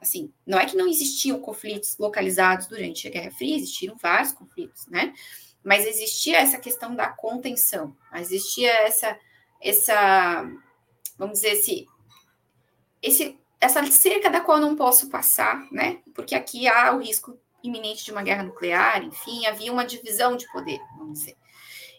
[0.01, 4.87] Assim, não é que não existiam conflitos localizados durante a Guerra Fria, existiram vários conflitos,
[4.87, 5.13] né?
[5.65, 9.19] Mas existia essa questão da contenção, existia essa,
[9.61, 10.49] essa,
[11.19, 11.87] vamos dizer, esse,
[13.03, 16.01] esse, essa cerca da qual não posso passar, né?
[16.15, 20.51] Porque aqui há o risco iminente de uma guerra nuclear, enfim, havia uma divisão de
[20.53, 21.37] poder, vamos dizer.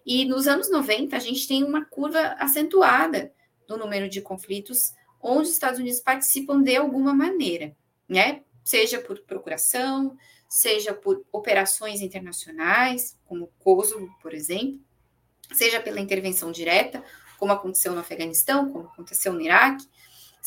[0.05, 3.33] E nos anos 90, a gente tem uma curva acentuada
[3.67, 7.75] do número de conflitos onde os Estados Unidos participam de alguma maneira,
[8.07, 8.43] né?
[8.63, 10.17] Seja por procuração,
[10.47, 14.79] seja por operações internacionais, como o Kosovo, por exemplo,
[15.53, 17.03] seja pela intervenção direta,
[17.37, 19.85] como aconteceu no Afeganistão, como aconteceu no Iraque,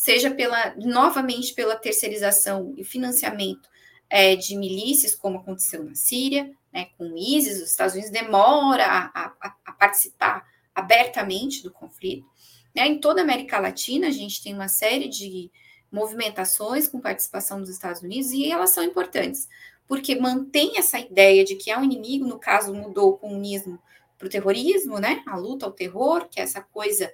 [0.00, 3.68] seja pela novamente pela terceirização e financiamento
[4.08, 8.86] é, de milícias, como aconteceu na Síria, né, com o ISIS, os Estados Unidos demora
[8.86, 12.26] a, a, a participar abertamente do conflito.
[12.74, 12.86] Né?
[12.86, 15.50] Em toda a América Latina, a gente tem uma série de
[15.92, 19.48] movimentações com participação dos Estados Unidos e elas são importantes,
[19.86, 23.78] porque mantém essa ideia de que há um inimigo, no caso, mudou o comunismo
[24.16, 25.22] para o terrorismo, né?
[25.26, 27.12] A luta ao terror, que é essa coisa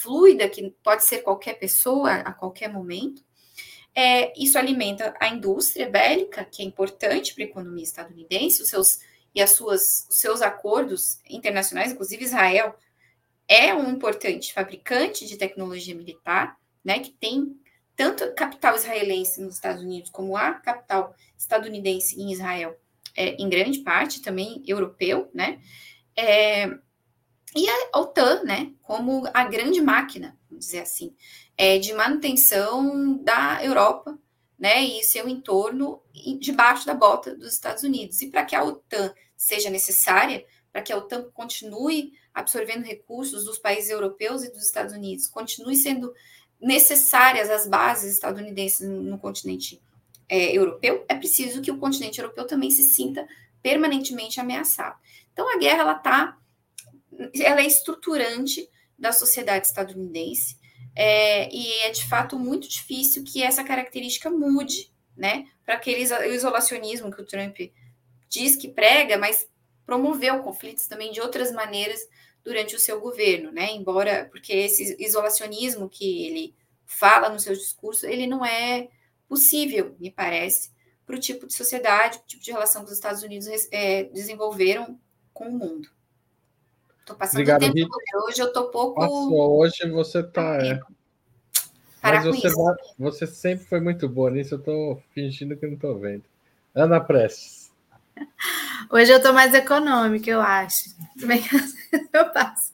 [0.00, 3.22] fluida que pode ser qualquer pessoa a qualquer momento.
[3.94, 9.00] É, isso alimenta a indústria bélica, que é importante para a economia estadunidense, os seus
[9.34, 12.74] e as suas, os seus acordos internacionais, inclusive Israel
[13.46, 17.58] é um importante fabricante de tecnologia militar, né, que tem
[17.96, 22.78] tanto capital israelense nos Estados Unidos como a capital estadunidense em Israel,
[23.16, 25.60] é, em grande parte também europeu, né,
[26.14, 26.78] é,
[27.54, 31.14] e a OTAN, né, como a grande máquina, vamos dizer assim,
[31.56, 34.18] é, de manutenção da Europa
[34.58, 36.02] né, e seu entorno
[36.40, 38.20] debaixo da bota dos Estados Unidos.
[38.20, 43.58] E para que a OTAN seja necessária, para que a OTAN continue absorvendo recursos dos
[43.58, 46.12] países europeus e dos Estados Unidos, continue sendo
[46.60, 49.80] necessárias as bases estadunidenses no, continente
[50.28, 53.26] é, europeu, é preciso que o continente europeu também se sinta
[53.62, 54.98] permanentemente ameaçado.
[55.32, 56.36] Então a guerra ela tá,
[57.34, 60.56] ela é estruturante da sociedade estadunidense
[60.94, 65.46] é, e é de fato muito difícil que essa característica mude, né?
[65.64, 67.56] Para aquele isolacionismo que o Trump
[68.28, 69.48] diz que prega, mas
[69.86, 72.00] promoveu conflitos também de outras maneiras
[72.44, 73.70] durante o seu governo, né?
[73.70, 76.54] Embora, porque esse isolacionismo que ele
[76.84, 78.88] fala no seu discurso, ele não é
[79.28, 80.70] possível, me parece,
[81.06, 84.98] para o tipo de sociedade, o tipo de relação que os Estados Unidos é, desenvolveram
[85.32, 85.88] com o mundo.
[87.08, 88.18] Tô passando Obrigado, tempo Rita.
[88.26, 89.00] hoje, eu tô pouco.
[89.00, 90.58] Passou, hoje você tá.
[90.58, 90.78] É.
[92.02, 95.94] Mas você, vai, você sempre foi muito boa nisso, eu tô fingindo que não tô
[95.94, 96.22] vendo.
[96.74, 97.72] Ana Prestes.
[98.90, 100.94] Hoje eu tô mais econômica, eu acho.
[102.12, 102.72] eu passo.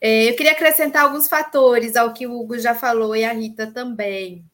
[0.00, 3.66] É, eu queria acrescentar alguns fatores ao que o Hugo já falou e a Rita
[3.68, 4.44] também.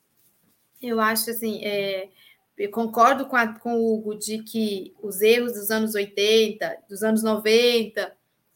[0.80, 2.08] Eu acho assim, é,
[2.56, 7.02] eu concordo com, a, com o Hugo de que os erros dos anos 80, dos
[7.02, 8.12] anos 90,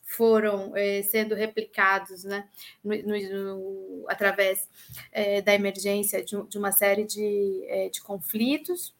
[0.07, 2.49] foram é, sendo replicados né,
[2.83, 4.69] no, no, através
[5.11, 8.95] é, da emergência de, de, uma série de, é, de conflitos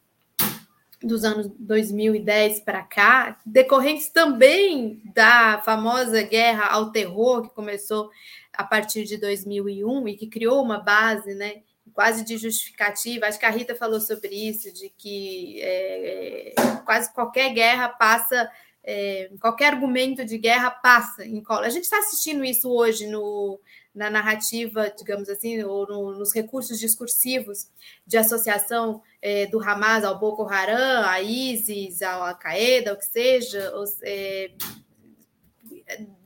[1.01, 8.11] dos anos 2010 para cá, decorrentes também da famosa guerra ao terror que começou
[8.53, 13.27] a partir de 2001 e que criou uma base, né, quase de justificativa.
[13.27, 18.51] Acho que a Rita falou sobre isso, de que é, quase qualquer guerra passa
[18.87, 21.67] é, qualquer argumento de guerra passa em cola.
[21.67, 23.59] A gente está assistindo isso hoje no,
[23.93, 27.67] na narrativa, digamos assim, ou no, nos recursos discursivos
[28.07, 33.77] de associação é, do Hamas ao Boko Haram, a ISIS, ao Al-Qaeda, o que seja.
[33.77, 34.53] Os, é,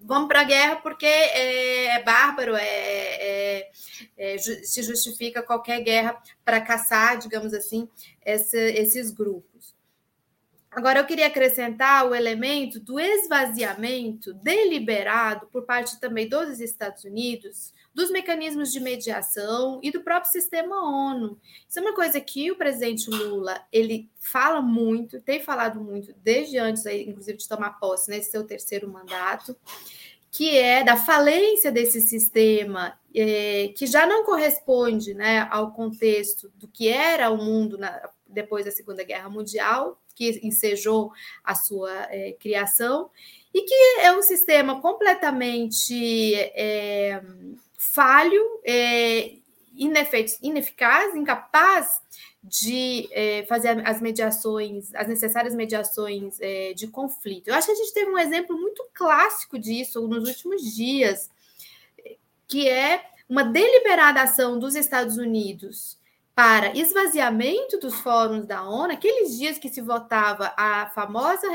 [0.02, 3.70] vamos para a guerra porque é, é bárbaro, é, é,
[4.18, 7.88] é se justifica qualquer guerra para caçar, digamos assim,
[8.20, 9.49] essa, esses grupos.
[10.70, 17.74] Agora, eu queria acrescentar o elemento do esvaziamento deliberado por parte também dos Estados Unidos
[17.92, 21.38] dos mecanismos de mediação e do próprio sistema ONU.
[21.68, 26.56] Isso é uma coisa que o presidente Lula ele fala muito, tem falado muito desde
[26.56, 29.56] antes, inclusive, de tomar posse nesse seu terceiro mandato,
[30.30, 36.68] que é da falência desse sistema é, que já não corresponde né, ao contexto do
[36.68, 41.12] que era o mundo na, depois da Segunda Guerra Mundial que ensejou
[41.44, 43.10] a sua é, criação,
[43.52, 47.20] e que é um sistema completamente é,
[47.76, 49.32] falho, é,
[49.74, 52.00] ineficaz, incapaz
[52.42, 57.48] de é, fazer as mediações, as necessárias mediações é, de conflito.
[57.48, 61.30] Eu acho que a gente teve um exemplo muito clássico disso nos últimos dias,
[62.46, 65.99] que é uma deliberada ação dos Estados Unidos
[66.40, 71.46] para esvaziamento dos fóruns da ONU, aqueles dias que se votava a famosa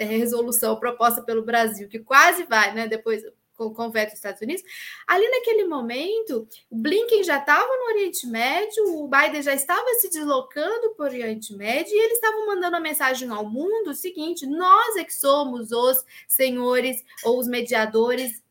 [0.00, 3.22] resolução proposta pelo Brasil, que quase vai, né, depois
[3.56, 4.64] com o veto dos Estados Unidos,
[5.06, 10.10] ali naquele momento, o Blinken já estava no Oriente Médio, o Biden já estava se
[10.10, 14.44] deslocando para o Oriente Médio, e eles estavam mandando a mensagem ao mundo o seguinte:
[14.44, 18.42] nós é que somos os senhores ou os mediadores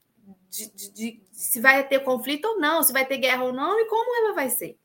[0.49, 3.77] de, de, de se vai ter conflito ou não, se vai ter guerra ou não,
[3.77, 4.77] e como ela vai ser.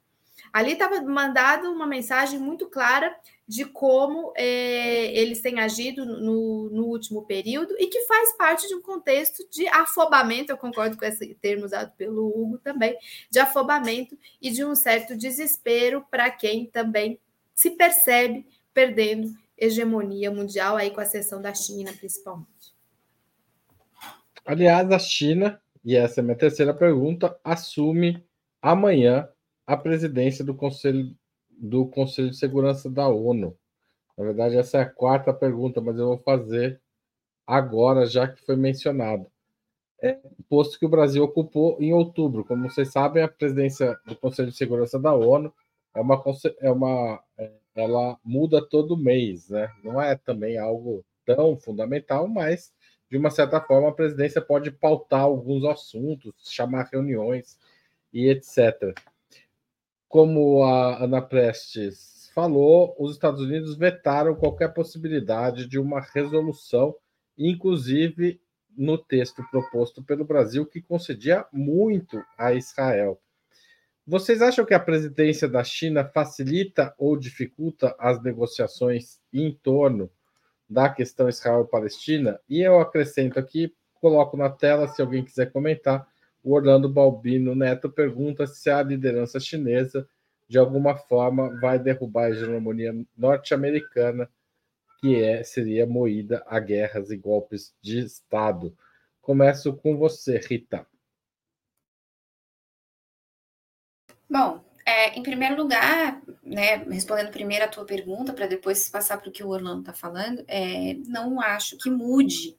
[0.55, 3.13] Ali estava mandado uma mensagem muito clara
[3.47, 8.75] de como é, eles têm agido no, no, último período e que faz parte de
[8.77, 12.97] um contexto de afobamento, eu concordo com esse termo usado pelo Hugo também,
[13.29, 17.19] de afobamento e de um certo desespero para quem também
[17.53, 22.73] se percebe perdendo hegemonia mundial, aí com a seção da China, principalmente.
[24.47, 28.25] Aliás, a China, e essa é a minha terceira pergunta, assume
[28.63, 29.29] amanhã
[29.67, 31.15] a presidência do Conselho
[31.57, 33.57] do Conselho de Segurança da ONU?
[34.17, 36.81] Na verdade, essa é a quarta pergunta, mas eu vou fazer
[37.47, 39.27] agora, já que foi mencionado.
[40.03, 42.45] É, posto que o Brasil ocupou em outubro.
[42.45, 45.53] Como vocês sabem, a presidência do Conselho de Segurança da ONU
[45.95, 46.23] é uma,
[46.61, 49.73] é uma é, ela muda todo mês, né?
[49.83, 52.73] Não é também algo tão fundamental, mas
[53.11, 57.59] de uma certa forma a presidência pode pautar alguns assuntos, chamar reuniões
[58.13, 58.95] e etc
[60.15, 66.95] como a Ana Prestes falou, os Estados Unidos vetaram qualquer possibilidade de uma resolução,
[67.37, 68.41] inclusive
[68.79, 73.21] no texto proposto pelo Brasil, que concedia muito a Israel.
[74.07, 80.09] Vocês acham que a presidência da China facilita ou dificulta as negociações em torno
[80.71, 82.39] da questão Israel-Palestina?
[82.49, 86.07] E eu acrescento aqui, coloco na tela se alguém quiser comentar,
[86.45, 90.07] o Orlando Balbino Neto pergunta se a liderança chinesa,
[90.47, 94.31] de alguma forma, vai derrubar a hegemonia norte-americana,
[95.01, 98.77] que é, seria moída a guerras e golpes de Estado.
[99.23, 100.87] Começo com você, Rita.
[104.29, 109.31] Bom, é, em primeiro lugar, né, respondendo primeiro a tua pergunta, para depois passar para
[109.31, 112.59] o que o Orlando está falando, é, não acho que mude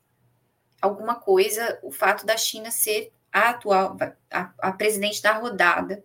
[0.81, 3.97] alguma coisa o fato da China ser a atual,
[4.31, 6.01] a, a presidente da rodada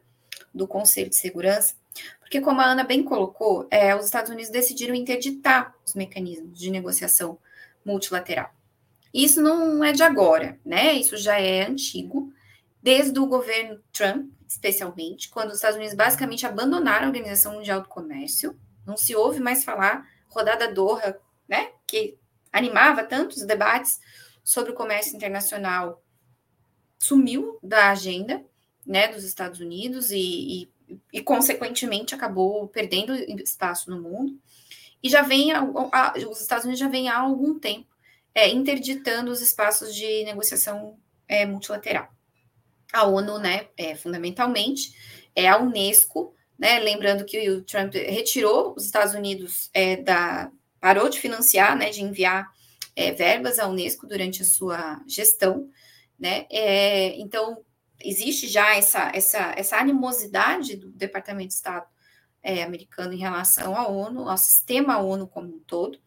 [0.52, 1.76] do Conselho de Segurança,
[2.18, 6.72] porque, como a Ana bem colocou, é, os Estados Unidos decidiram interditar os mecanismos de
[6.72, 7.38] negociação
[7.84, 8.52] multilateral.
[9.14, 10.92] Isso não é de agora, né?
[10.94, 12.32] Isso já é antigo,
[12.82, 17.88] desde o governo Trump, especialmente, quando os Estados Unidos basicamente abandonaram a Organização Mundial do
[17.88, 21.16] Comércio, não se ouve mais falar rodada Doha,
[21.48, 21.70] né?
[21.86, 22.18] Que
[22.52, 24.00] animava tantos debates
[24.42, 26.02] sobre o comércio internacional
[27.00, 28.44] sumiu da agenda
[28.86, 34.38] né, dos Estados Unidos e, e, e, consequentemente, acabou perdendo espaço no mundo.
[35.02, 37.88] E já vem, a, a, os Estados Unidos já vem há algum tempo
[38.34, 42.08] é, interditando os espaços de negociação é, multilateral.
[42.92, 44.94] A ONU, né, é, fundamentalmente,
[45.34, 51.08] é a Unesco, né, lembrando que o Trump retirou os Estados Unidos é, da, parou
[51.08, 52.50] de financiar, né, de enviar
[52.94, 55.70] é, verbas à Unesco durante a sua gestão,
[56.20, 56.46] né?
[56.50, 57.64] É, então,
[57.98, 61.86] existe já essa, essa, essa animosidade do Departamento de Estado
[62.42, 65.98] é, americano em relação à ONU, ao sistema ONU como um todo,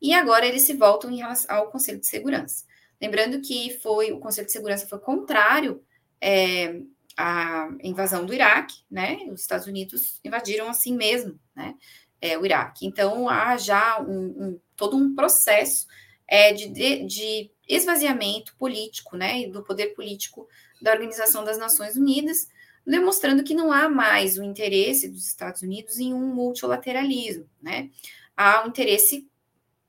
[0.00, 2.64] e agora eles se voltam em relação ao Conselho de Segurança.
[3.00, 5.84] Lembrando que foi o Conselho de Segurança foi contrário
[6.20, 6.80] é,
[7.16, 9.18] à invasão do Iraque, né?
[9.30, 11.74] Os Estados Unidos invadiram assim mesmo, né?
[12.20, 12.86] É, o Iraque.
[12.86, 15.86] Então há já um, um, todo um processo
[16.28, 20.48] é, de, de, de esvaziamento político, né, do poder político
[20.80, 22.48] da Organização das Nações Unidas,
[22.86, 27.90] demonstrando que não há mais o interesse dos Estados Unidos em um multilateralismo, né?
[28.36, 29.30] Há um interesse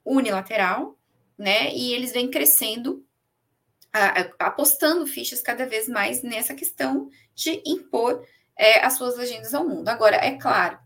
[0.05, 0.97] unilateral,
[1.37, 1.73] né?
[1.73, 3.03] E eles vêm crescendo,
[4.37, 8.23] apostando fichas cada vez mais nessa questão de impor
[8.55, 9.89] é, as suas agendas ao mundo.
[9.89, 10.77] Agora, é claro,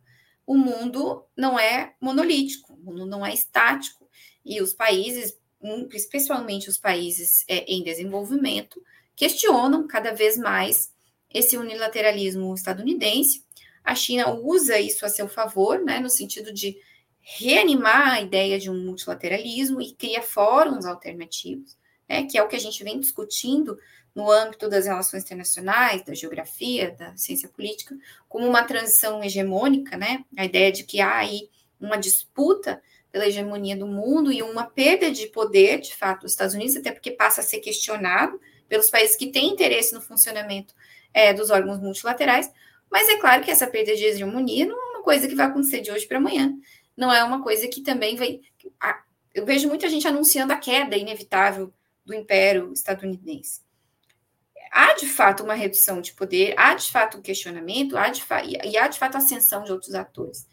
[0.46, 4.08] o mundo não é monolítico, o mundo não é estático,
[4.46, 5.38] e os países
[5.94, 8.82] especialmente os países é, em desenvolvimento,
[9.16, 10.92] questionam cada vez mais
[11.34, 13.44] esse unilateralismo estadunidense.
[13.84, 16.78] A China usa isso a seu favor, né, no sentido de
[17.20, 22.56] reanimar a ideia de um multilateralismo e cria fóruns alternativos, né, que é o que
[22.56, 23.78] a gente vem discutindo
[24.18, 27.96] no âmbito das relações internacionais, da geografia, da ciência política,
[28.28, 30.26] como uma transição hegemônica, né?
[30.36, 31.48] A ideia de que há aí
[31.80, 32.82] uma disputa
[33.12, 36.92] pela hegemonia do mundo e uma perda de poder, de fato, dos Estados Unidos, até
[36.92, 40.74] porque passa a ser questionado pelos países que têm interesse no funcionamento
[41.14, 42.52] é, dos órgãos multilaterais.
[42.90, 45.82] Mas é claro que essa perda de hegemonia não é uma coisa que vai acontecer
[45.82, 46.54] de hoje para amanhã.
[46.96, 48.42] Não é uma coisa que também vai.
[49.34, 51.74] Eu vejo muita gente anunciando a queda inevitável
[52.06, 53.68] do império estadunidense
[54.72, 58.24] há de fato uma redução de poder, há de fato um questionamento, há de
[58.64, 60.48] e há de fato ascensão de outros atores.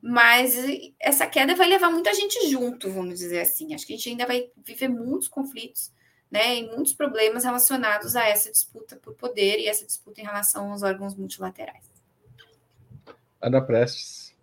[0.00, 0.54] Mas
[1.00, 3.74] essa queda vai levar muita gente junto, vamos dizer assim.
[3.74, 5.92] Acho que a gente ainda vai viver muitos conflitos,
[6.30, 10.70] né, e muitos problemas relacionados a essa disputa por poder e essa disputa em relação
[10.72, 11.84] aos órgãos multilaterais.
[13.40, 14.34] Ana Prestes.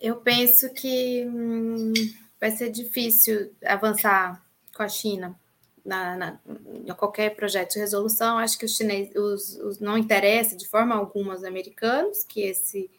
[0.00, 1.92] Eu penso que hum,
[2.40, 4.44] vai ser difícil avançar
[4.74, 5.38] com a China
[5.84, 10.68] na, na, qualquer projeto de resolução, acho que os chineses os, os, não interessa de
[10.68, 12.90] forma alguma aos americanos que esse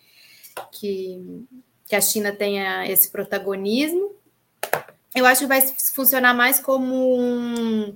[0.72, 1.46] que,
[1.88, 4.16] que a China tenha esse protagonismo.
[5.16, 5.62] Eu acho que vai
[5.94, 7.96] funcionar mais como um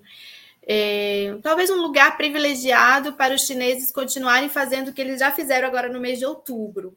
[0.69, 5.65] é, talvez um lugar privilegiado para os chineses continuarem fazendo o que eles já fizeram
[5.65, 6.95] agora no mês de outubro,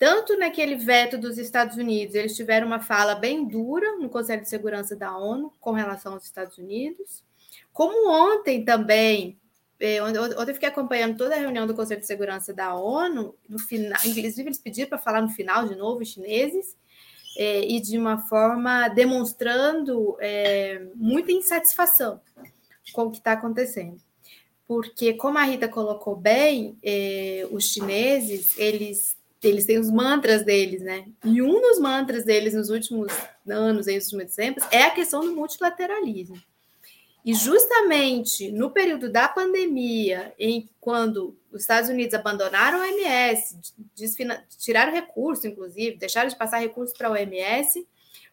[0.00, 4.48] tanto naquele veto dos Estados Unidos, eles tiveram uma fala bem dura no Conselho de
[4.48, 7.22] Segurança da ONU com relação aos Estados Unidos,
[7.70, 9.38] como ontem também,
[9.78, 13.58] é, ontem eu fiquei acompanhando toda a reunião do Conselho de Segurança da ONU, no
[13.58, 16.74] final, inclusive eles pediram para falar no final de novo, os chineses,
[17.36, 22.22] é, e de uma forma demonstrando é, muita insatisfação
[22.94, 24.00] com o que está acontecendo.
[24.66, 30.82] Porque, como a Rita colocou bem, é, os chineses, eles eles têm os mantras deles,
[30.82, 31.06] né?
[31.24, 33.12] E um dos mantras deles nos últimos
[33.48, 36.40] anos, nos últimos tempos, é a questão do multilateralismo.
[37.24, 43.58] E justamente no período da pandemia, em quando os Estados Unidos abandonaram a OMS,
[44.58, 47.86] tiraram recursos, inclusive, deixaram de passar recursos para a OMS,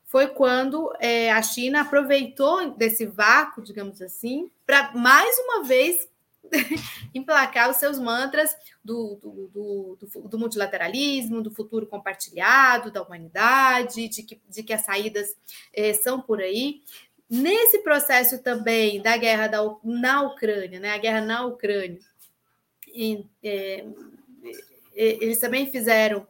[0.05, 6.07] foi quando é, a China aproveitou desse vácuo, digamos assim, para mais uma vez
[7.13, 14.23] emplacar os seus mantras do, do, do, do, multilateralismo, do futuro compartilhado, da humanidade, de
[14.23, 15.35] que, de que as saídas
[15.73, 16.81] eh, são por aí.
[17.29, 21.99] Nesse processo também da guerra da, na Ucrânia, né, a guerra na Ucrânia,
[22.87, 23.85] e, eh,
[24.93, 26.27] eles também fizeram,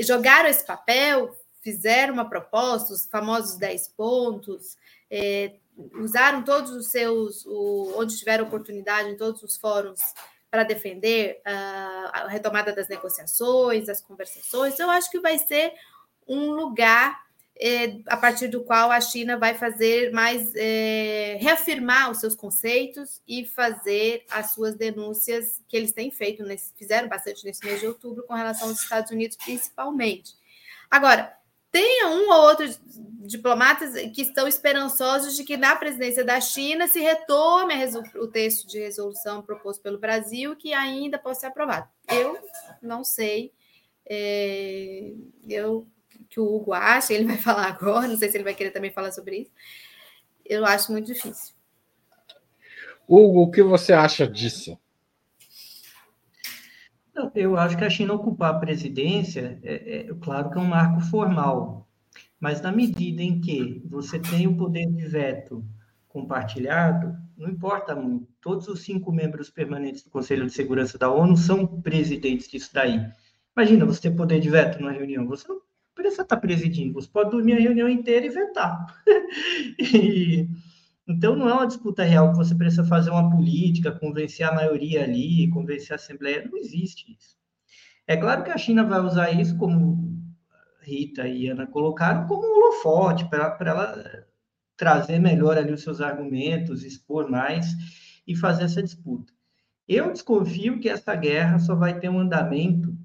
[0.00, 4.76] jogaram esse papel, fizeram uma proposta, os famosos 10 pontos,
[5.10, 5.54] eh,
[5.94, 10.00] usaram todos os seus, o, onde tiveram oportunidade, em todos os fóruns,
[10.50, 14.78] para defender uh, a retomada das negociações, das conversações.
[14.78, 15.72] Eu acho que vai ser
[16.28, 17.24] um lugar
[17.56, 23.22] eh, a partir do qual a China vai fazer mais eh, reafirmar os seus conceitos
[23.28, 27.86] e fazer as suas denúncias que eles têm feito, nesse, fizeram bastante nesse mês de
[27.86, 30.34] outubro com relação aos Estados Unidos, principalmente.
[30.90, 31.36] Agora,
[31.74, 32.72] tenha um ou outro
[33.26, 37.74] diplomatas que estão esperançosos de que na presidência da China se retome
[38.14, 41.88] o texto de resolução proposto pelo Brasil que ainda possa ser aprovado.
[42.08, 42.38] Eu
[42.80, 43.52] não sei.
[44.06, 45.14] É,
[45.48, 45.84] eu
[46.30, 48.92] que o Hugo acha, ele vai falar agora, não sei se ele vai querer também
[48.92, 49.50] falar sobre isso.
[50.44, 51.54] Eu acho muito difícil.
[53.08, 54.78] Hugo, o que você acha disso?
[57.34, 61.00] Eu acho que a China ocupar a presidência, é, é, claro que é um marco
[61.00, 61.88] formal,
[62.40, 65.64] mas na medida em que você tem o poder de veto
[66.08, 68.28] compartilhado, não importa muito.
[68.40, 73.00] Todos os cinco membros permanentes do Conselho de Segurança da ONU são presidentes disso daí.
[73.56, 75.60] Imagina você ter poder de veto numa reunião, você não
[75.94, 79.02] precisa estar presidindo, você pode dormir a reunião inteira e vetar.
[79.78, 80.48] e,
[81.06, 85.04] então, não é uma disputa real que você precisa fazer uma política, convencer a maioria
[85.04, 86.48] ali, convencer a Assembleia.
[86.50, 87.36] Não existe isso.
[88.06, 90.14] É claro que a China vai usar isso, como
[90.80, 94.26] Rita e Ana colocaram, como um holofote, para ela
[94.76, 97.66] trazer melhor ali os seus argumentos, expor mais
[98.26, 99.32] e fazer essa disputa.
[99.86, 102.96] Eu desconfio que essa guerra só vai ter um andamento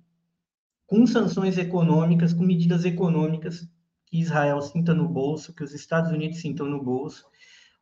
[0.87, 3.69] com sanções econômicas, com medidas econômicas
[4.05, 7.25] que Israel sinta no bolso, que os Estados Unidos sintam no bolso,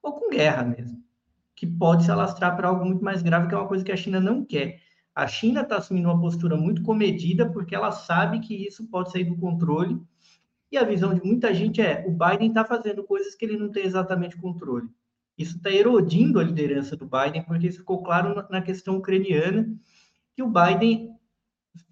[0.01, 1.03] ou com guerra mesmo,
[1.55, 3.97] que pode se alastrar para algo muito mais grave, que é uma coisa que a
[3.97, 4.79] China não quer.
[5.15, 9.23] A China está assumindo uma postura muito comedida, porque ela sabe que isso pode sair
[9.23, 9.99] do controle,
[10.71, 13.69] e a visão de muita gente é: o Biden está fazendo coisas que ele não
[13.69, 14.89] tem exatamente controle.
[15.37, 19.71] Isso está erodindo a liderança do Biden, porque isso ficou claro na questão ucraniana,
[20.35, 21.15] que o Biden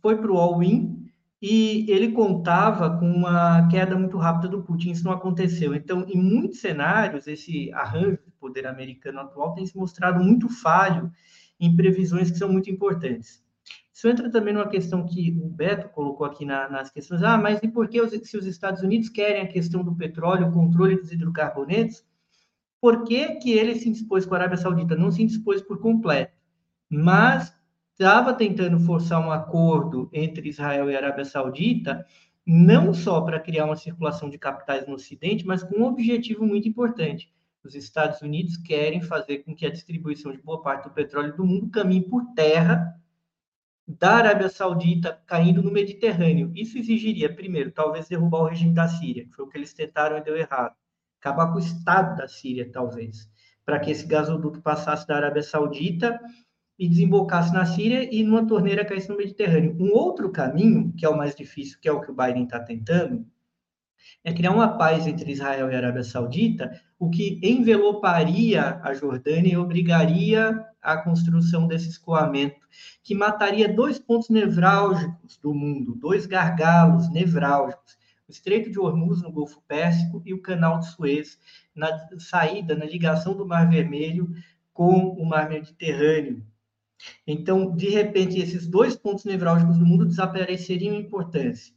[0.01, 1.04] foi para o all-in,
[1.41, 5.75] e ele contava com uma queda muito rápida do Putin, isso não aconteceu.
[5.75, 11.11] Então, em muitos cenários, esse arranjo de poder americano atual tem se mostrado muito falho
[11.59, 13.43] em previsões que são muito importantes.
[13.93, 17.23] Isso entra também numa questão que o Beto colocou aqui na, nas questões.
[17.23, 20.47] Ah, mas e por que os, se os Estados Unidos querem a questão do petróleo,
[20.47, 22.03] o controle dos hidrocarbonetos,
[22.81, 24.95] por que, que ele se indispôs com a Arábia Saudita?
[24.95, 26.33] Não se indispôs por completo,
[26.89, 27.54] mas
[27.97, 32.05] estava tentando forçar um acordo entre Israel e Arábia Saudita,
[32.45, 36.67] não só para criar uma circulação de capitais no Ocidente, mas com um objetivo muito
[36.67, 37.33] importante.
[37.63, 41.45] Os Estados Unidos querem fazer com que a distribuição de boa parte do petróleo do
[41.45, 42.93] mundo caminhe por terra
[43.87, 46.51] da Arábia Saudita caindo no Mediterrâneo.
[46.53, 50.17] Isso exigiria, primeiro, talvez derrubar o regime da Síria, que foi o que eles tentaram
[50.17, 50.75] e deu errado.
[51.19, 53.29] Acabar com o Estado da Síria, talvez,
[53.65, 56.19] para que esse gasoduto passasse da Arábia Saudita
[56.77, 59.75] e desembocasse na Síria e numa torneira caísse no Mediterrâneo.
[59.79, 62.59] Um outro caminho, que é o mais difícil, que é o que o Biden está
[62.59, 63.25] tentando,
[64.23, 69.57] é criar uma paz entre Israel e Arábia Saudita, o que enveloparia a Jordânia e
[69.57, 72.67] obrigaria a construção desse escoamento,
[73.03, 77.97] que mataria dois pontos nevrálgicos do mundo, dois gargalos nevrálgicos,
[78.27, 81.39] o Estreito de Hormuz no Golfo Pérsico e o Canal de Suez
[81.75, 84.29] na saída, na ligação do Mar Vermelho
[84.73, 86.43] com o Mar Mediterrâneo.
[87.25, 91.73] Então, de repente, esses dois pontos nevrálgicos do mundo desapareceriam em importância.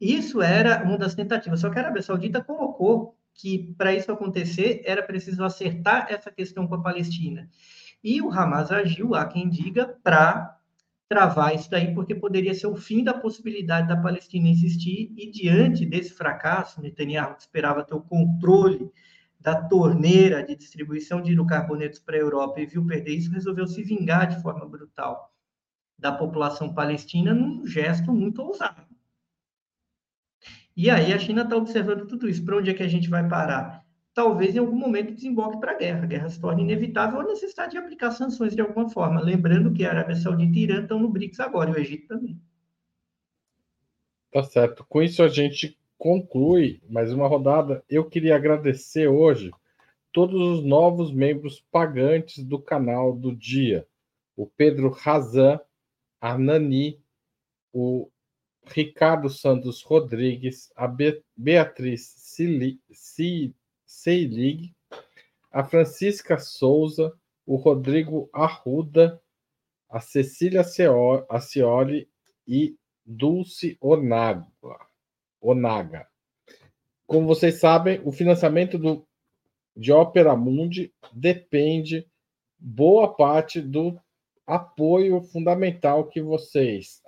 [0.00, 4.82] Isso era uma das tentativas, só que a Arábia Saudita colocou que para isso acontecer
[4.84, 7.48] era preciso acertar essa questão com a Palestina.
[8.02, 10.58] E o Hamas agiu, há quem diga, para
[11.08, 15.86] travar isso daí, porque poderia ser o fim da possibilidade da Palestina existir, e diante
[15.86, 18.90] desse fracasso, Netanyahu esperava ter o controle
[19.46, 23.80] da torneira de distribuição de hidrocarbonetos para a Europa e viu perder isso, resolveu se
[23.80, 25.32] vingar de forma brutal
[25.96, 28.82] da população palestina num gesto muito ousado.
[30.76, 32.44] E aí a China está observando tudo isso.
[32.44, 33.86] Para onde é que a gente vai parar?
[34.12, 36.02] Talvez em algum momento desemboque para a guerra.
[36.02, 39.20] A guerra se torne inevitável ou a necessidade de aplicar sanções de alguma forma.
[39.20, 42.42] Lembrando que a Arábia Saudita e Irã estão no BRICS agora, e o Egito também.
[44.32, 44.84] Tá certo.
[44.88, 47.84] Com isso a gente conclui mais uma rodada.
[47.88, 49.50] Eu queria agradecer hoje
[50.12, 53.86] todos os novos membros pagantes do canal do dia.
[54.36, 55.60] O Pedro Razan,
[56.20, 57.00] a Nani,
[57.72, 58.10] o
[58.64, 60.86] Ricardo Santos Rodrigues, a
[61.36, 62.14] Beatriz
[63.84, 64.74] Seilig,
[65.50, 67.12] a Francisca Souza,
[67.46, 69.22] o Rodrigo Arruda,
[69.88, 70.64] a Cecília
[71.28, 72.08] Acioli
[72.46, 74.46] e Dulce Onaga.
[75.40, 76.06] Onaga.
[77.06, 79.06] Como vocês sabem, o financiamento do,
[79.76, 82.06] de Opera Mundi depende
[82.58, 83.98] boa parte do
[84.46, 87.02] apoio fundamental que vocês,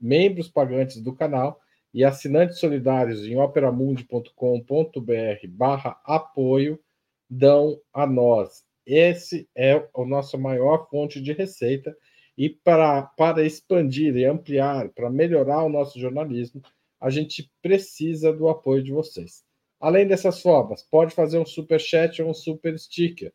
[0.00, 1.60] membros pagantes do canal
[1.92, 6.80] e assinantes solidários em operamundi.com.br barra apoio,
[7.28, 8.64] dão a nós.
[8.86, 11.94] Esse é a nossa maior fonte de receita
[12.36, 16.62] e para, para expandir e ampliar, para melhorar o nosso jornalismo,
[17.00, 19.44] a gente precisa do apoio de vocês.
[19.80, 23.32] Além dessas formas, pode fazer um super chat ou um super sticker.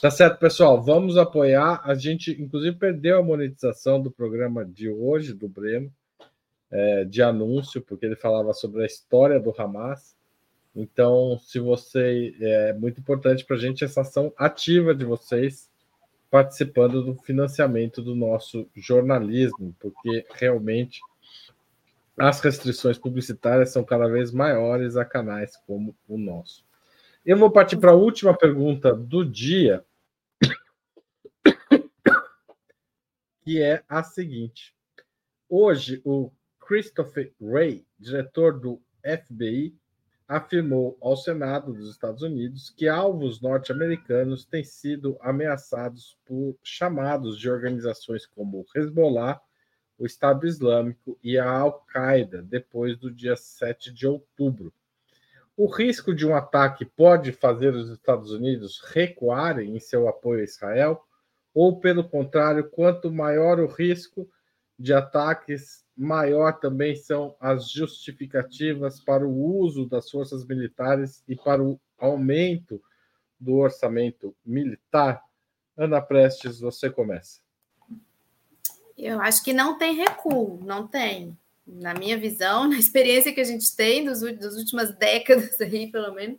[0.00, 0.82] Tá certo, pessoal.
[0.82, 1.80] Vamos apoiar.
[1.84, 5.92] A gente, inclusive, perdeu a monetização do programa de hoje, do Breno,
[6.70, 10.16] é, de anúncio, porque ele falava sobre a história do Hamas.
[10.74, 12.34] Então, se você.
[12.40, 15.70] É muito importante para a gente essa ação ativa de vocês
[16.30, 21.00] participando do financiamento do nosso jornalismo, porque realmente
[22.18, 26.64] as restrições publicitárias são cada vez maiores a canais como o nosso.
[27.24, 29.82] Eu vou partir para a última pergunta do dia,
[33.42, 34.76] que é a seguinte.
[35.48, 39.74] Hoje, o Christopher Wray, diretor do FBI,
[40.28, 47.48] afirmou ao Senado dos Estados Unidos que alvos norte-americanos têm sido ameaçados por chamados de
[47.48, 49.40] organizações como o Hezbollah,
[49.96, 54.74] o Estado Islâmico e a Al-Qaeda depois do dia 7 de outubro
[55.56, 60.44] o risco de um ataque pode fazer os Estados Unidos recuarem em seu apoio a
[60.44, 61.04] Israel?
[61.54, 64.28] Ou, pelo contrário, quanto maior o risco
[64.76, 71.62] de ataques, maior também são as justificativas para o uso das forças militares e para
[71.62, 72.82] o aumento
[73.38, 75.22] do orçamento militar?
[75.76, 77.40] Ana Prestes, você começa.
[78.98, 81.36] Eu acho que não tem recuo, não tem.
[81.66, 86.14] Na minha visão, na experiência que a gente tem dos, das últimas décadas aí, pelo
[86.14, 86.38] menos,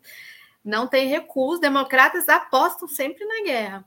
[0.63, 1.53] não tem recuo.
[1.53, 3.86] Os democratas apostam sempre na guerra.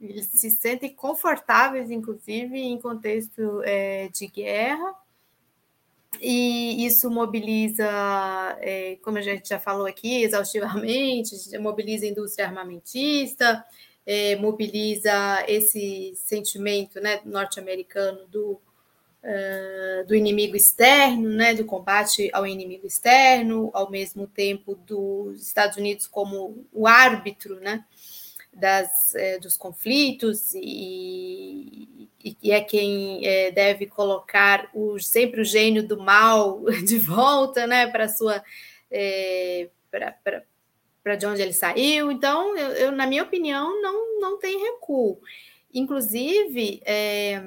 [0.00, 4.94] Eles se sentem confortáveis, inclusive, em contexto é, de guerra.
[6.20, 7.84] E isso mobiliza,
[8.60, 13.64] é, como a gente já falou aqui, exaustivamente, mobiliza a indústria armamentista,
[14.06, 15.12] é, mobiliza
[15.46, 18.60] esse sentimento né, norte-americano do,
[19.28, 25.76] uh, do inimigo externo, né, do combate ao inimigo externo, ao mesmo tempo dos Estados
[25.76, 27.84] Unidos como o árbitro né,
[28.52, 32.08] das, é, dos conflitos e,
[32.42, 37.86] e, é quem é, deve colocar o, sempre o gênio do mal de volta né,
[37.86, 38.42] para sua.
[38.90, 42.12] É, para de onde ele saiu.
[42.12, 45.18] Então, eu, eu, na minha opinião, não, não tem recuo.
[45.72, 47.42] Inclusive, é,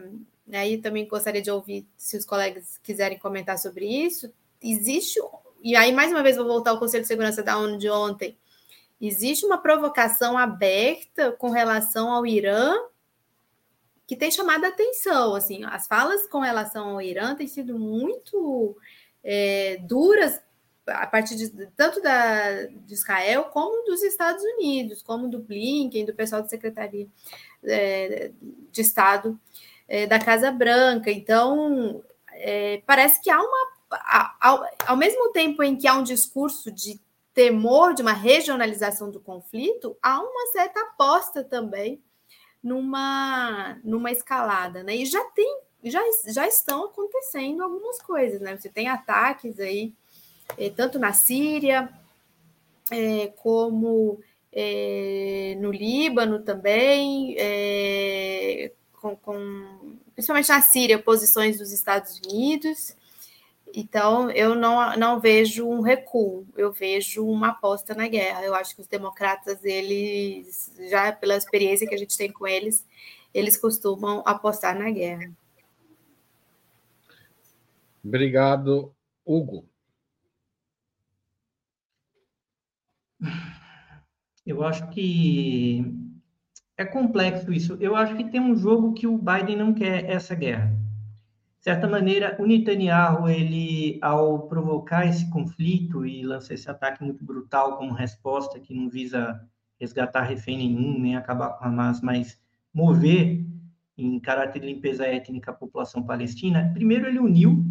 [0.58, 4.32] aí também gostaria de ouvir se os colegas quiserem comentar sobre isso.
[4.62, 5.20] Existe,
[5.62, 8.38] e aí mais uma vez vou voltar ao Conselho de Segurança da ONU de ontem.
[9.00, 12.76] Existe uma provocação aberta com relação ao Irã
[14.06, 15.36] que tem chamado a atenção.
[15.36, 18.76] Assim, as falas com relação ao Irã têm sido muito
[19.24, 20.40] é, duras
[20.86, 26.14] a partir de, tanto da, de Israel como dos Estados Unidos, como do Blinken, do
[26.14, 27.08] pessoal da Secretaria
[27.64, 28.32] é,
[28.72, 29.40] de Estado
[29.92, 31.12] é, da Casa Branca.
[31.12, 33.72] Então, é, parece que há uma.
[34.40, 36.98] Ao, ao mesmo tempo em que há um discurso de
[37.34, 42.02] temor de uma regionalização do conflito, há uma certa aposta também
[42.64, 44.96] numa, numa escalada, né?
[44.96, 48.56] E já tem, já, já estão acontecendo algumas coisas, né?
[48.56, 49.94] Você tem ataques aí
[50.58, 51.90] é, tanto na Síria,
[52.90, 54.22] é, como
[54.54, 57.36] é, no Líbano também,
[59.02, 59.81] com, com,
[60.14, 62.96] principalmente na Síria, posições dos Estados Unidos.
[63.74, 68.44] Então, eu não, não vejo um recuo, eu vejo uma aposta na guerra.
[68.44, 72.86] Eu acho que os democratas, eles, já pela experiência que a gente tem com eles,
[73.34, 75.32] eles costumam apostar na guerra.
[78.04, 78.94] Obrigado,
[79.26, 79.66] Hugo.
[84.46, 85.86] Eu acho que
[86.82, 87.78] é complexo isso.
[87.80, 90.68] Eu acho que tem um jogo que o Biden não quer essa guerra.
[91.58, 97.24] De certa maneira, o Netanyahu, ele, ao provocar esse conflito e lançar esse ataque muito
[97.24, 99.40] brutal como resposta, que não visa
[99.80, 102.40] resgatar refém nenhum, nem acabar com Hamas, mas
[102.74, 103.46] mover
[103.98, 107.64] em caráter de limpeza étnica a população palestina, primeiro ele uniu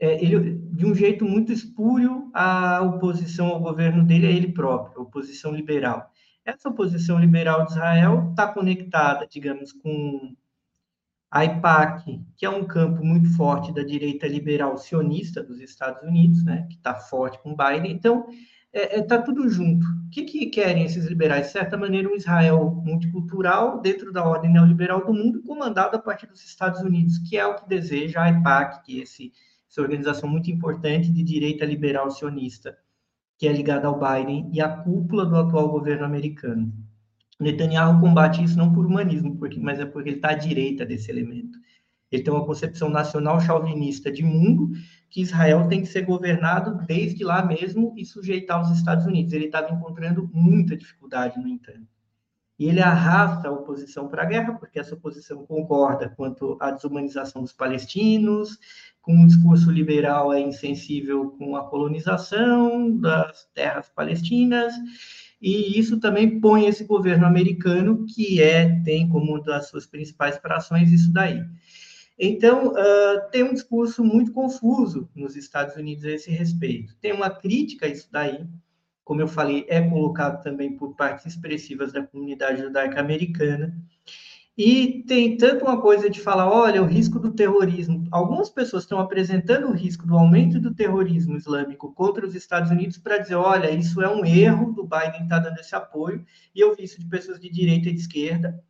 [0.00, 4.98] é, ele, de um jeito muito espúrio, a oposição ao governo dele é ele próprio,
[4.98, 6.10] a oposição liberal.
[6.44, 10.34] Essa oposição liberal de Israel está conectada, digamos, com
[11.30, 16.44] a IPAC, que é um campo muito forte da direita liberal sionista dos Estados Unidos,
[16.44, 17.90] né, que está forte com Biden.
[17.90, 18.26] Então,
[18.72, 19.84] está é, é, tá tudo junto.
[19.84, 21.46] O que, que querem esses liberais?
[21.46, 26.26] De certa maneira, um Israel multicultural dentro da ordem neoliberal do mundo, comandado a partir
[26.26, 29.32] dos Estados Unidos, que é o que deseja a IPAC, que é esse
[29.74, 32.78] essa organização muito importante de direita liberal sionista,
[33.38, 36.72] que é ligada ao Biden e à cúpula do atual governo americano.
[37.40, 41.10] Netanyahu combate isso não por humanismo, porque, mas é porque ele está à direita desse
[41.10, 41.58] elemento.
[42.10, 44.70] Ele tem uma concepção nacional chauvinista de mundo,
[45.10, 49.32] que Israel tem que ser governado desde lá mesmo e sujeitar os Estados Unidos.
[49.32, 51.93] Ele estava encontrando muita dificuldade, no entanto.
[52.58, 57.42] E ele arrasta a oposição para a guerra, porque essa oposição concorda quanto à desumanização
[57.42, 58.58] dos palestinos,
[59.04, 64.72] com um discurso liberal é insensível com a colonização das terras palestinas,
[65.40, 70.38] e isso também põe esse governo americano, que é tem como uma das suas principais
[70.38, 71.44] frações isso daí.
[72.18, 76.96] Então, uh, tem um discurso muito confuso nos Estados Unidos a esse respeito.
[77.00, 78.46] Tem uma crítica a isso daí,
[79.04, 83.76] como eu falei, é colocado também por partes expressivas da comunidade judaica americana,
[84.56, 88.06] e tem tanto uma coisa de falar, olha, o risco do terrorismo.
[88.12, 92.96] Algumas pessoas estão apresentando o risco do aumento do terrorismo islâmico contra os Estados Unidos
[92.96, 96.24] para dizer, olha, isso é um erro do Biden estar dando esse apoio.
[96.54, 98.62] E eu vi isso de pessoas de direita e de esquerda.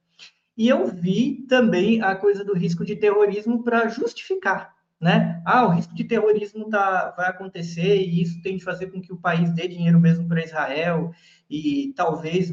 [0.57, 4.74] E eu vi também a coisa do risco de terrorismo para justificar
[5.05, 5.43] né?
[5.45, 9.13] Ah, o risco de terrorismo tá, vai acontecer e isso tem de fazer com que
[9.13, 11.13] o país dê dinheiro mesmo para Israel
[11.49, 12.51] e talvez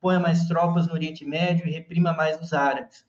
[0.00, 3.04] ponha mais tropas no Oriente Médio e reprima mais os árabes.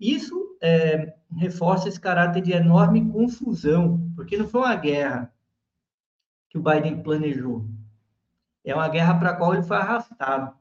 [0.00, 5.32] Isso é, reforça esse caráter de enorme confusão, porque não foi uma guerra
[6.50, 7.64] que o Biden planejou.
[8.64, 10.56] É uma guerra para a qual ele foi arrastado.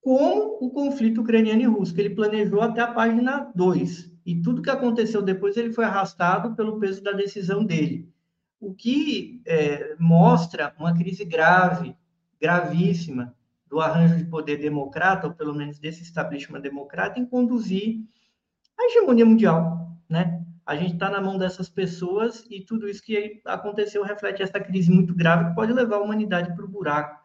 [0.00, 4.62] Como o conflito ucraniano e russo, que ele planejou até a página 2 e tudo
[4.62, 8.08] que aconteceu depois ele foi arrastado pelo peso da decisão dele.
[8.58, 11.94] O que é, mostra uma crise grave,
[12.40, 13.34] gravíssima,
[13.68, 18.00] do arranjo de poder democrata, ou pelo menos desse establishment democrata, em conduzir
[18.78, 20.42] a hegemonia mundial, né?
[20.66, 24.90] A gente está na mão dessas pessoas e tudo isso que aconteceu reflete essa crise
[24.90, 27.22] muito grave que pode levar a humanidade para o buraco.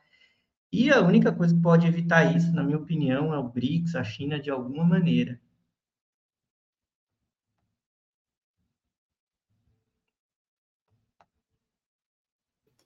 [0.72, 4.04] E a única coisa que pode evitar isso, na minha opinião, é o BRICS, a
[4.04, 5.39] China, de alguma maneira.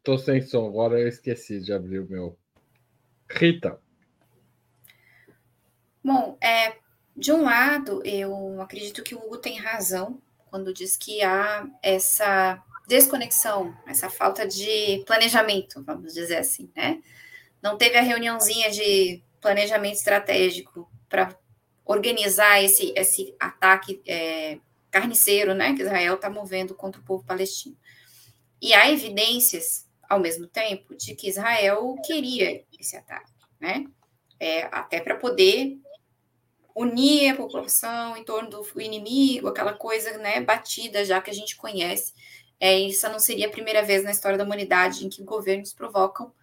[0.03, 2.37] Estou sem som, agora eu esqueci de abrir o meu.
[3.31, 3.79] Rita.
[6.03, 6.75] Bom, é,
[7.15, 12.61] de um lado, eu acredito que o Hugo tem razão quando diz que há essa
[12.85, 17.01] desconexão, essa falta de planejamento, vamos dizer assim, né?
[17.61, 21.33] Não teve a reuniãozinha de planejamento estratégico para
[21.85, 24.59] organizar esse, esse ataque é,
[24.91, 27.77] carniceiro, né, que Israel está movendo contra o povo palestino.
[28.61, 29.82] E há evidências,
[30.13, 33.85] ao mesmo tempo, de que Israel queria esse ataque, né?
[34.39, 35.77] É, até para poder
[36.75, 41.55] unir a população em torno do inimigo, aquela coisa né, batida já que a gente
[41.55, 42.13] conhece.
[42.59, 46.33] É, isso não seria a primeira vez na história da humanidade em que governos provocam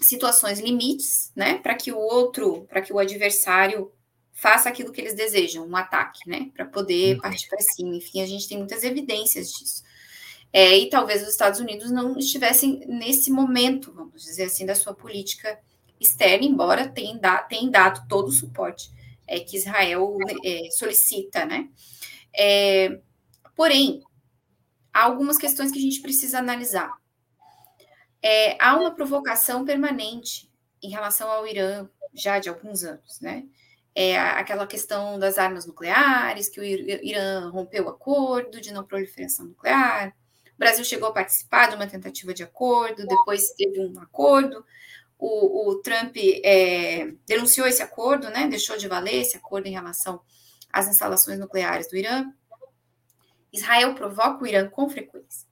[0.00, 3.92] situações limites, né, para que o outro, para que o adversário
[4.32, 7.22] faça aquilo que eles desejam, um ataque, né, para poder uhum.
[7.22, 7.94] partir para cima.
[7.94, 9.82] Enfim, a gente tem muitas evidências disso.
[10.56, 14.94] É, e talvez os Estados Unidos não estivessem nesse momento, vamos dizer assim, da sua
[14.94, 15.58] política
[16.00, 18.88] externa, embora tenham, tenham dado todo o suporte
[19.26, 21.68] é, que Israel é, solicita, né?
[22.32, 23.00] É,
[23.56, 24.00] porém,
[24.92, 26.92] há algumas questões que a gente precisa analisar.
[28.22, 30.48] É, há uma provocação permanente
[30.80, 33.44] em relação ao Irã já de alguns anos, né?
[33.92, 39.46] É aquela questão das armas nucleares, que o Irã rompeu o acordo de não proliferação
[39.46, 40.14] nuclear.
[40.54, 44.64] O Brasil chegou a participar de uma tentativa de acordo, depois teve um acordo,
[45.18, 50.20] o, o Trump é, denunciou esse acordo, né, deixou de valer esse acordo em relação
[50.72, 52.32] às instalações nucleares do Irã.
[53.52, 55.46] Israel provoca o Irã com frequência.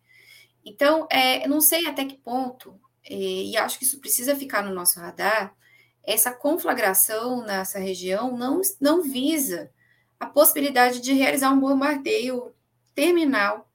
[0.64, 4.74] Então, é, não sei até que ponto, é, e acho que isso precisa ficar no
[4.74, 5.55] nosso radar,
[6.05, 9.70] essa conflagração nessa região não, não visa
[10.18, 12.53] a possibilidade de realizar um bombardeio
[12.94, 13.72] terminal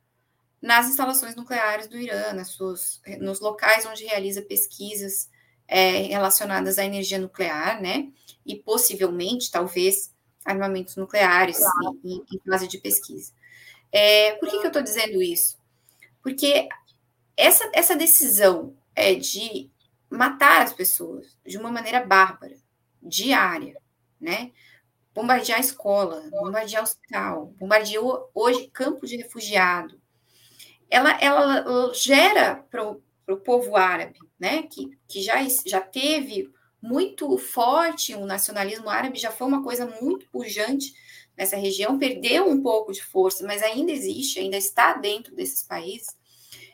[0.62, 5.30] nas instalações nucleares do Irã, nas suas, nos locais onde realiza pesquisas
[5.68, 8.12] é, relacionadas à energia nuclear, né?
[8.46, 10.14] E possivelmente, talvez,
[10.46, 12.00] armamentos nucleares claro.
[12.04, 13.34] em, em, fase de pesquisa.
[13.92, 15.58] É, por que, que eu estou dizendo isso?
[16.22, 16.68] Porque
[17.36, 19.70] essa, essa decisão é de
[20.10, 22.56] matar as pessoas de uma maneira bárbara,
[23.02, 23.80] diária,
[24.20, 24.52] né?
[25.14, 30.00] Bombardear a escola, bombardear hospital, bombardeou hoje campo de refugiado.
[30.90, 35.36] Ela, ela gera para o povo árabe né, que, que já,
[35.66, 36.50] já teve
[36.82, 40.94] muito forte o nacionalismo árabe, já foi uma coisa muito pujante
[41.36, 46.16] nessa região, perdeu um pouco de força, mas ainda existe, ainda está dentro desses países,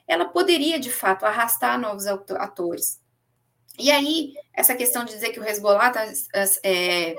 [0.07, 3.01] ela poderia, de fato, arrastar novos atores.
[3.79, 7.15] E aí, essa questão de dizer que o Hezbollah está é,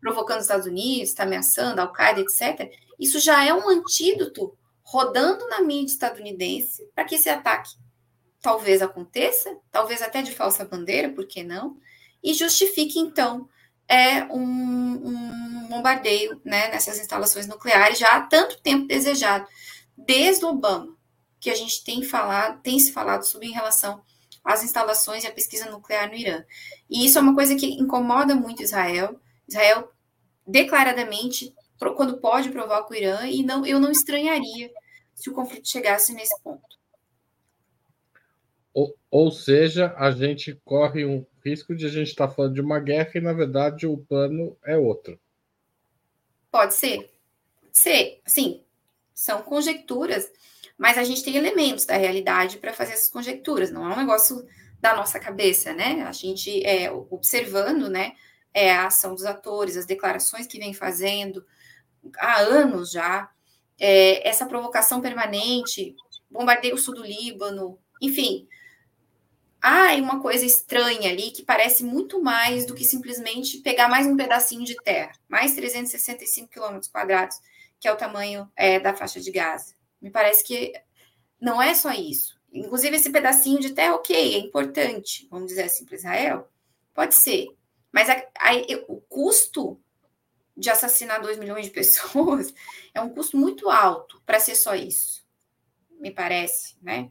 [0.00, 5.48] provocando os Estados Unidos, está ameaçando a Al-Qaeda, etc., isso já é um antídoto rodando
[5.48, 7.70] na mídia estadunidense para que esse ataque
[8.40, 11.78] talvez aconteça, talvez até de falsa bandeira, por que não?
[12.22, 13.48] E justifique, então,
[13.88, 19.46] é um, um bombardeio né, nessas instalações nucleares já há tanto tempo desejado,
[19.96, 20.94] desde Obama,
[21.40, 24.02] que a gente tem falado, tem se falado sobre em relação
[24.44, 26.44] às instalações e à pesquisa nuclear no Irã.
[26.88, 29.18] E isso é uma coisa que incomoda muito Israel.
[29.48, 29.90] Israel
[30.46, 34.70] declaradamente, quando pode, provoca o Irã, e não, eu não estranharia
[35.14, 36.62] se o conflito chegasse nesse ponto.
[38.72, 42.60] Ou, ou seja, a gente corre um risco de a gente estar tá falando de
[42.60, 45.18] uma guerra e, na verdade, o plano é outro.
[46.50, 47.10] Pode ser.
[47.72, 48.62] Ser, sim,
[49.12, 50.30] são conjecturas,
[50.78, 54.46] mas a gente tem elementos da realidade para fazer essas conjecturas, não é um negócio
[54.80, 56.02] da nossa cabeça, né?
[56.02, 58.12] A gente é observando, né,
[58.52, 61.44] é, a ação dos atores, as declarações que vem fazendo
[62.18, 63.30] há anos já,
[63.78, 65.94] é, essa provocação permanente,
[66.30, 68.48] bombardeio sul do Líbano, enfim,
[69.60, 74.16] há uma coisa estranha ali que parece muito mais do que simplesmente pegar mais um
[74.16, 77.38] pedacinho de terra, mais 365 quilômetros quadrados,
[77.80, 79.74] que é o tamanho é, da faixa de Gaza.
[80.00, 80.72] Me parece que
[81.40, 82.38] não é só isso.
[82.52, 86.48] Inclusive, esse pedacinho de terra, ok, é importante, vamos dizer assim, para Israel,
[86.94, 87.48] pode ser.
[87.90, 88.52] Mas a, a,
[88.86, 89.80] o custo
[90.56, 92.54] de assassinar 2 milhões de pessoas
[92.94, 95.24] é um custo muito alto para ser só isso,
[96.00, 97.08] me parece, né?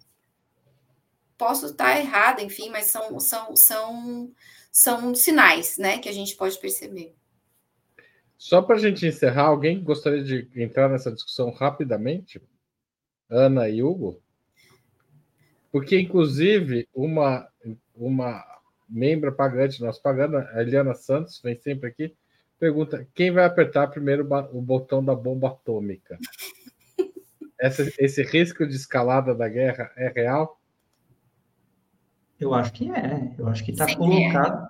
[1.37, 4.31] Posso estar errada, enfim, mas são, são, são,
[4.71, 7.15] são sinais né, que a gente pode perceber.
[8.37, 12.41] Só para a gente encerrar, alguém gostaria de entrar nessa discussão rapidamente?
[13.29, 14.21] Ana e Hugo?
[15.71, 17.49] Porque, inclusive, uma,
[17.95, 18.45] uma
[18.87, 22.15] membro pagante nosso pagando, a Eliana Santos, vem sempre aqui,
[22.63, 26.17] pergunta: quem vai apertar primeiro o botão da bomba atômica?
[27.59, 30.59] Essa, esse risco de escalada da guerra é real?
[32.39, 33.35] Eu acho que é.
[33.37, 34.69] Eu acho que está colocado.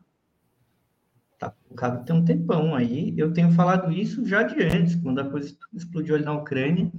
[1.33, 3.13] Está colocado tem um tempão aí.
[3.15, 6.91] Eu tenho falado isso já de antes, quando a coisa explodiu ali na Ucrânia.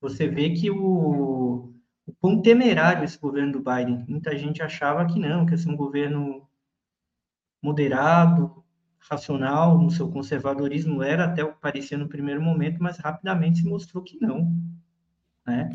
[0.00, 1.72] Você vê que o,
[2.06, 4.04] o quão temerário esse governo do Biden.
[4.08, 6.48] Muita gente achava que não, que ia ser um governo
[7.60, 8.61] moderado,
[9.08, 13.64] racional no seu conservadorismo, era até o que parecia no primeiro momento, mas rapidamente se
[13.64, 14.52] mostrou que não.
[15.46, 15.70] Né?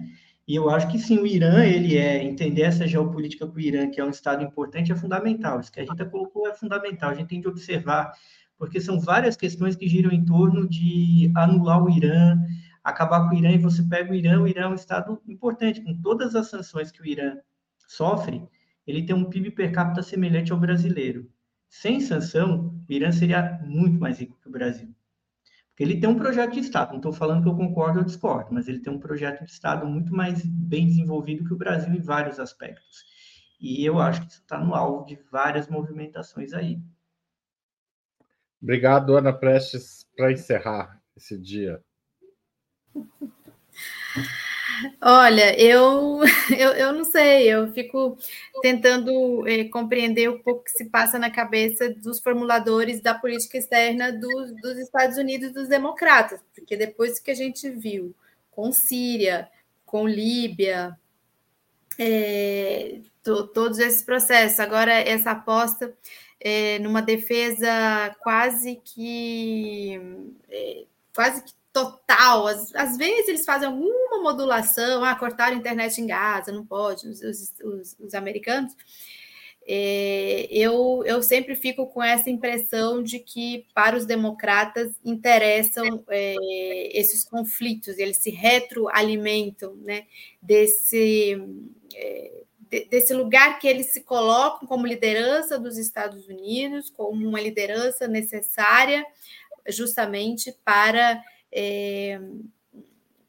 [0.48, 3.90] E eu acho que sim, o Irã, ele é, entender essa geopolítica com o Irã,
[3.90, 5.60] que é um Estado importante, é fundamental.
[5.60, 8.14] Isso que a Rita colocou é fundamental, a gente tem de observar,
[8.58, 12.40] porque são várias questões que giram em torno de anular o Irã,
[12.82, 15.82] acabar com o Irã, e você pega o Irã, o Irã é um Estado importante,
[15.82, 17.36] com todas as sanções que o Irã
[17.86, 18.42] sofre,
[18.86, 21.30] ele tem um PIB per capita semelhante ao brasileiro.
[21.70, 24.94] Sem sanção, o Irã seria muito mais rico que o Brasil.
[25.70, 28.52] Porque ele tem um projeto de Estado, não estou falando que eu concordo ou discordo,
[28.52, 32.02] mas ele tem um projeto de Estado muito mais bem desenvolvido que o Brasil em
[32.02, 33.06] vários aspectos.
[33.60, 36.80] E eu acho que isso está no alvo de várias movimentações aí.
[38.62, 41.80] Obrigado, Ana Prestes, para encerrar esse dia.
[45.02, 46.22] Olha, eu,
[46.58, 48.18] eu, eu não sei, eu fico
[48.62, 53.58] tentando é, compreender um pouco o que se passa na cabeça dos formuladores da política
[53.58, 58.14] externa dos, dos Estados Unidos dos democratas, porque depois que a gente viu
[58.52, 59.50] com Síria,
[59.86, 60.98] com Líbia,
[61.98, 65.94] é, to, todos esses processos, agora essa aposta
[66.40, 70.00] é, numa defesa quase que
[71.14, 72.48] quase que total.
[72.48, 77.08] Às, às, vezes eles fazem alguma modulação, ah, cortaram a internet em Gaza, não pode,
[77.08, 78.76] os, os, os americanos.
[79.70, 86.36] É, eu, eu sempre fico com essa impressão de que para os democratas interessam é,
[86.98, 90.06] esses conflitos, eles se retroalimentam né,
[90.42, 91.38] desse,
[91.94, 92.44] é,
[92.90, 99.06] desse lugar que eles se colocam como liderança dos Estados Unidos, como uma liderança necessária
[99.70, 101.22] justamente para
[101.52, 102.20] é,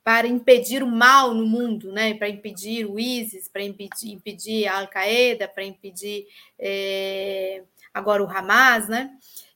[0.02, 2.14] para impedir o mal no mundo, né?
[2.14, 6.26] para impedir o ISIS, para impedir, impedir a Al-Qaeda, para impedir
[6.58, 7.62] é,
[7.92, 9.10] agora o Hamas, né?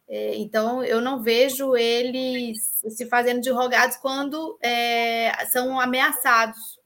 [0.09, 6.79] É, então, eu não vejo eles se fazendo de rogados quando é, são ameaçados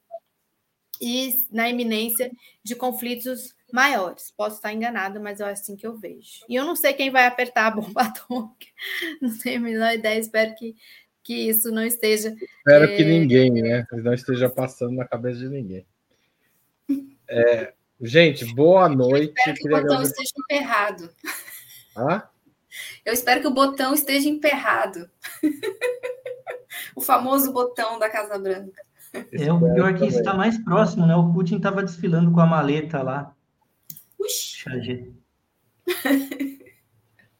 [1.01, 2.31] e na iminência
[2.63, 4.31] de conflitos maiores.
[4.31, 6.45] Posso estar enganada, mas é assim que eu vejo.
[6.47, 8.67] E eu não sei quem vai apertar a bomba atômica,
[9.21, 10.75] não tenho a menor ideia, espero que
[11.27, 12.33] que isso não esteja.
[12.59, 12.95] Espero é...
[12.95, 13.85] que ninguém, né?
[13.91, 15.85] Não esteja passando na cabeça de ninguém.
[17.27, 19.33] É, gente, boa noite.
[19.45, 20.23] Eu espero que o botão agradecer...
[20.23, 21.09] esteja emperrado.
[21.97, 22.23] Hã?
[23.03, 25.09] Eu espero que o botão esteja emperrado.
[26.95, 28.81] o famoso botão da Casa Branca.
[29.33, 31.15] É, o pior é que está mais próximo, né?
[31.15, 33.35] O Putin estava desfilando com a maleta lá.
[34.17, 34.71] Puxa.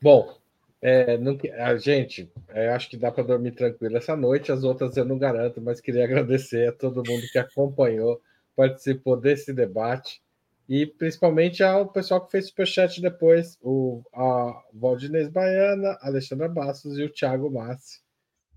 [0.01, 0.36] Bom,
[0.81, 4.95] é, não, a gente, é, acho que dá para dormir tranquilo essa noite, as outras
[4.95, 8.21] eu não garanto, mas queria agradecer a todo mundo que acompanhou,
[8.55, 10.21] participou desse debate
[10.69, 17.03] e principalmente ao pessoal que fez superchat depois, o a Valdinez Baiana, Alexandra Bastos e
[17.03, 18.01] o Thiago Massi.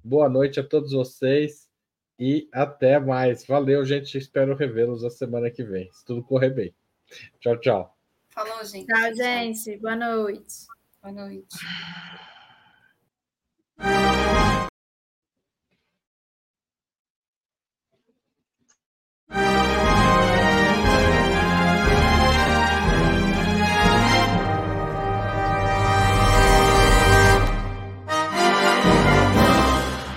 [0.03, 1.69] Boa noite a todos vocês
[2.19, 3.47] e até mais.
[3.47, 4.19] Valeu, gente.
[4.19, 6.75] Espero revê-los a semana que vem, se tudo correr bem.
[7.39, 7.97] Tchau, tchau.
[8.31, 8.87] Falou, gente.
[8.87, 9.77] Tchau, gente.
[9.79, 10.67] Boa noite.
[11.03, 11.31] あの。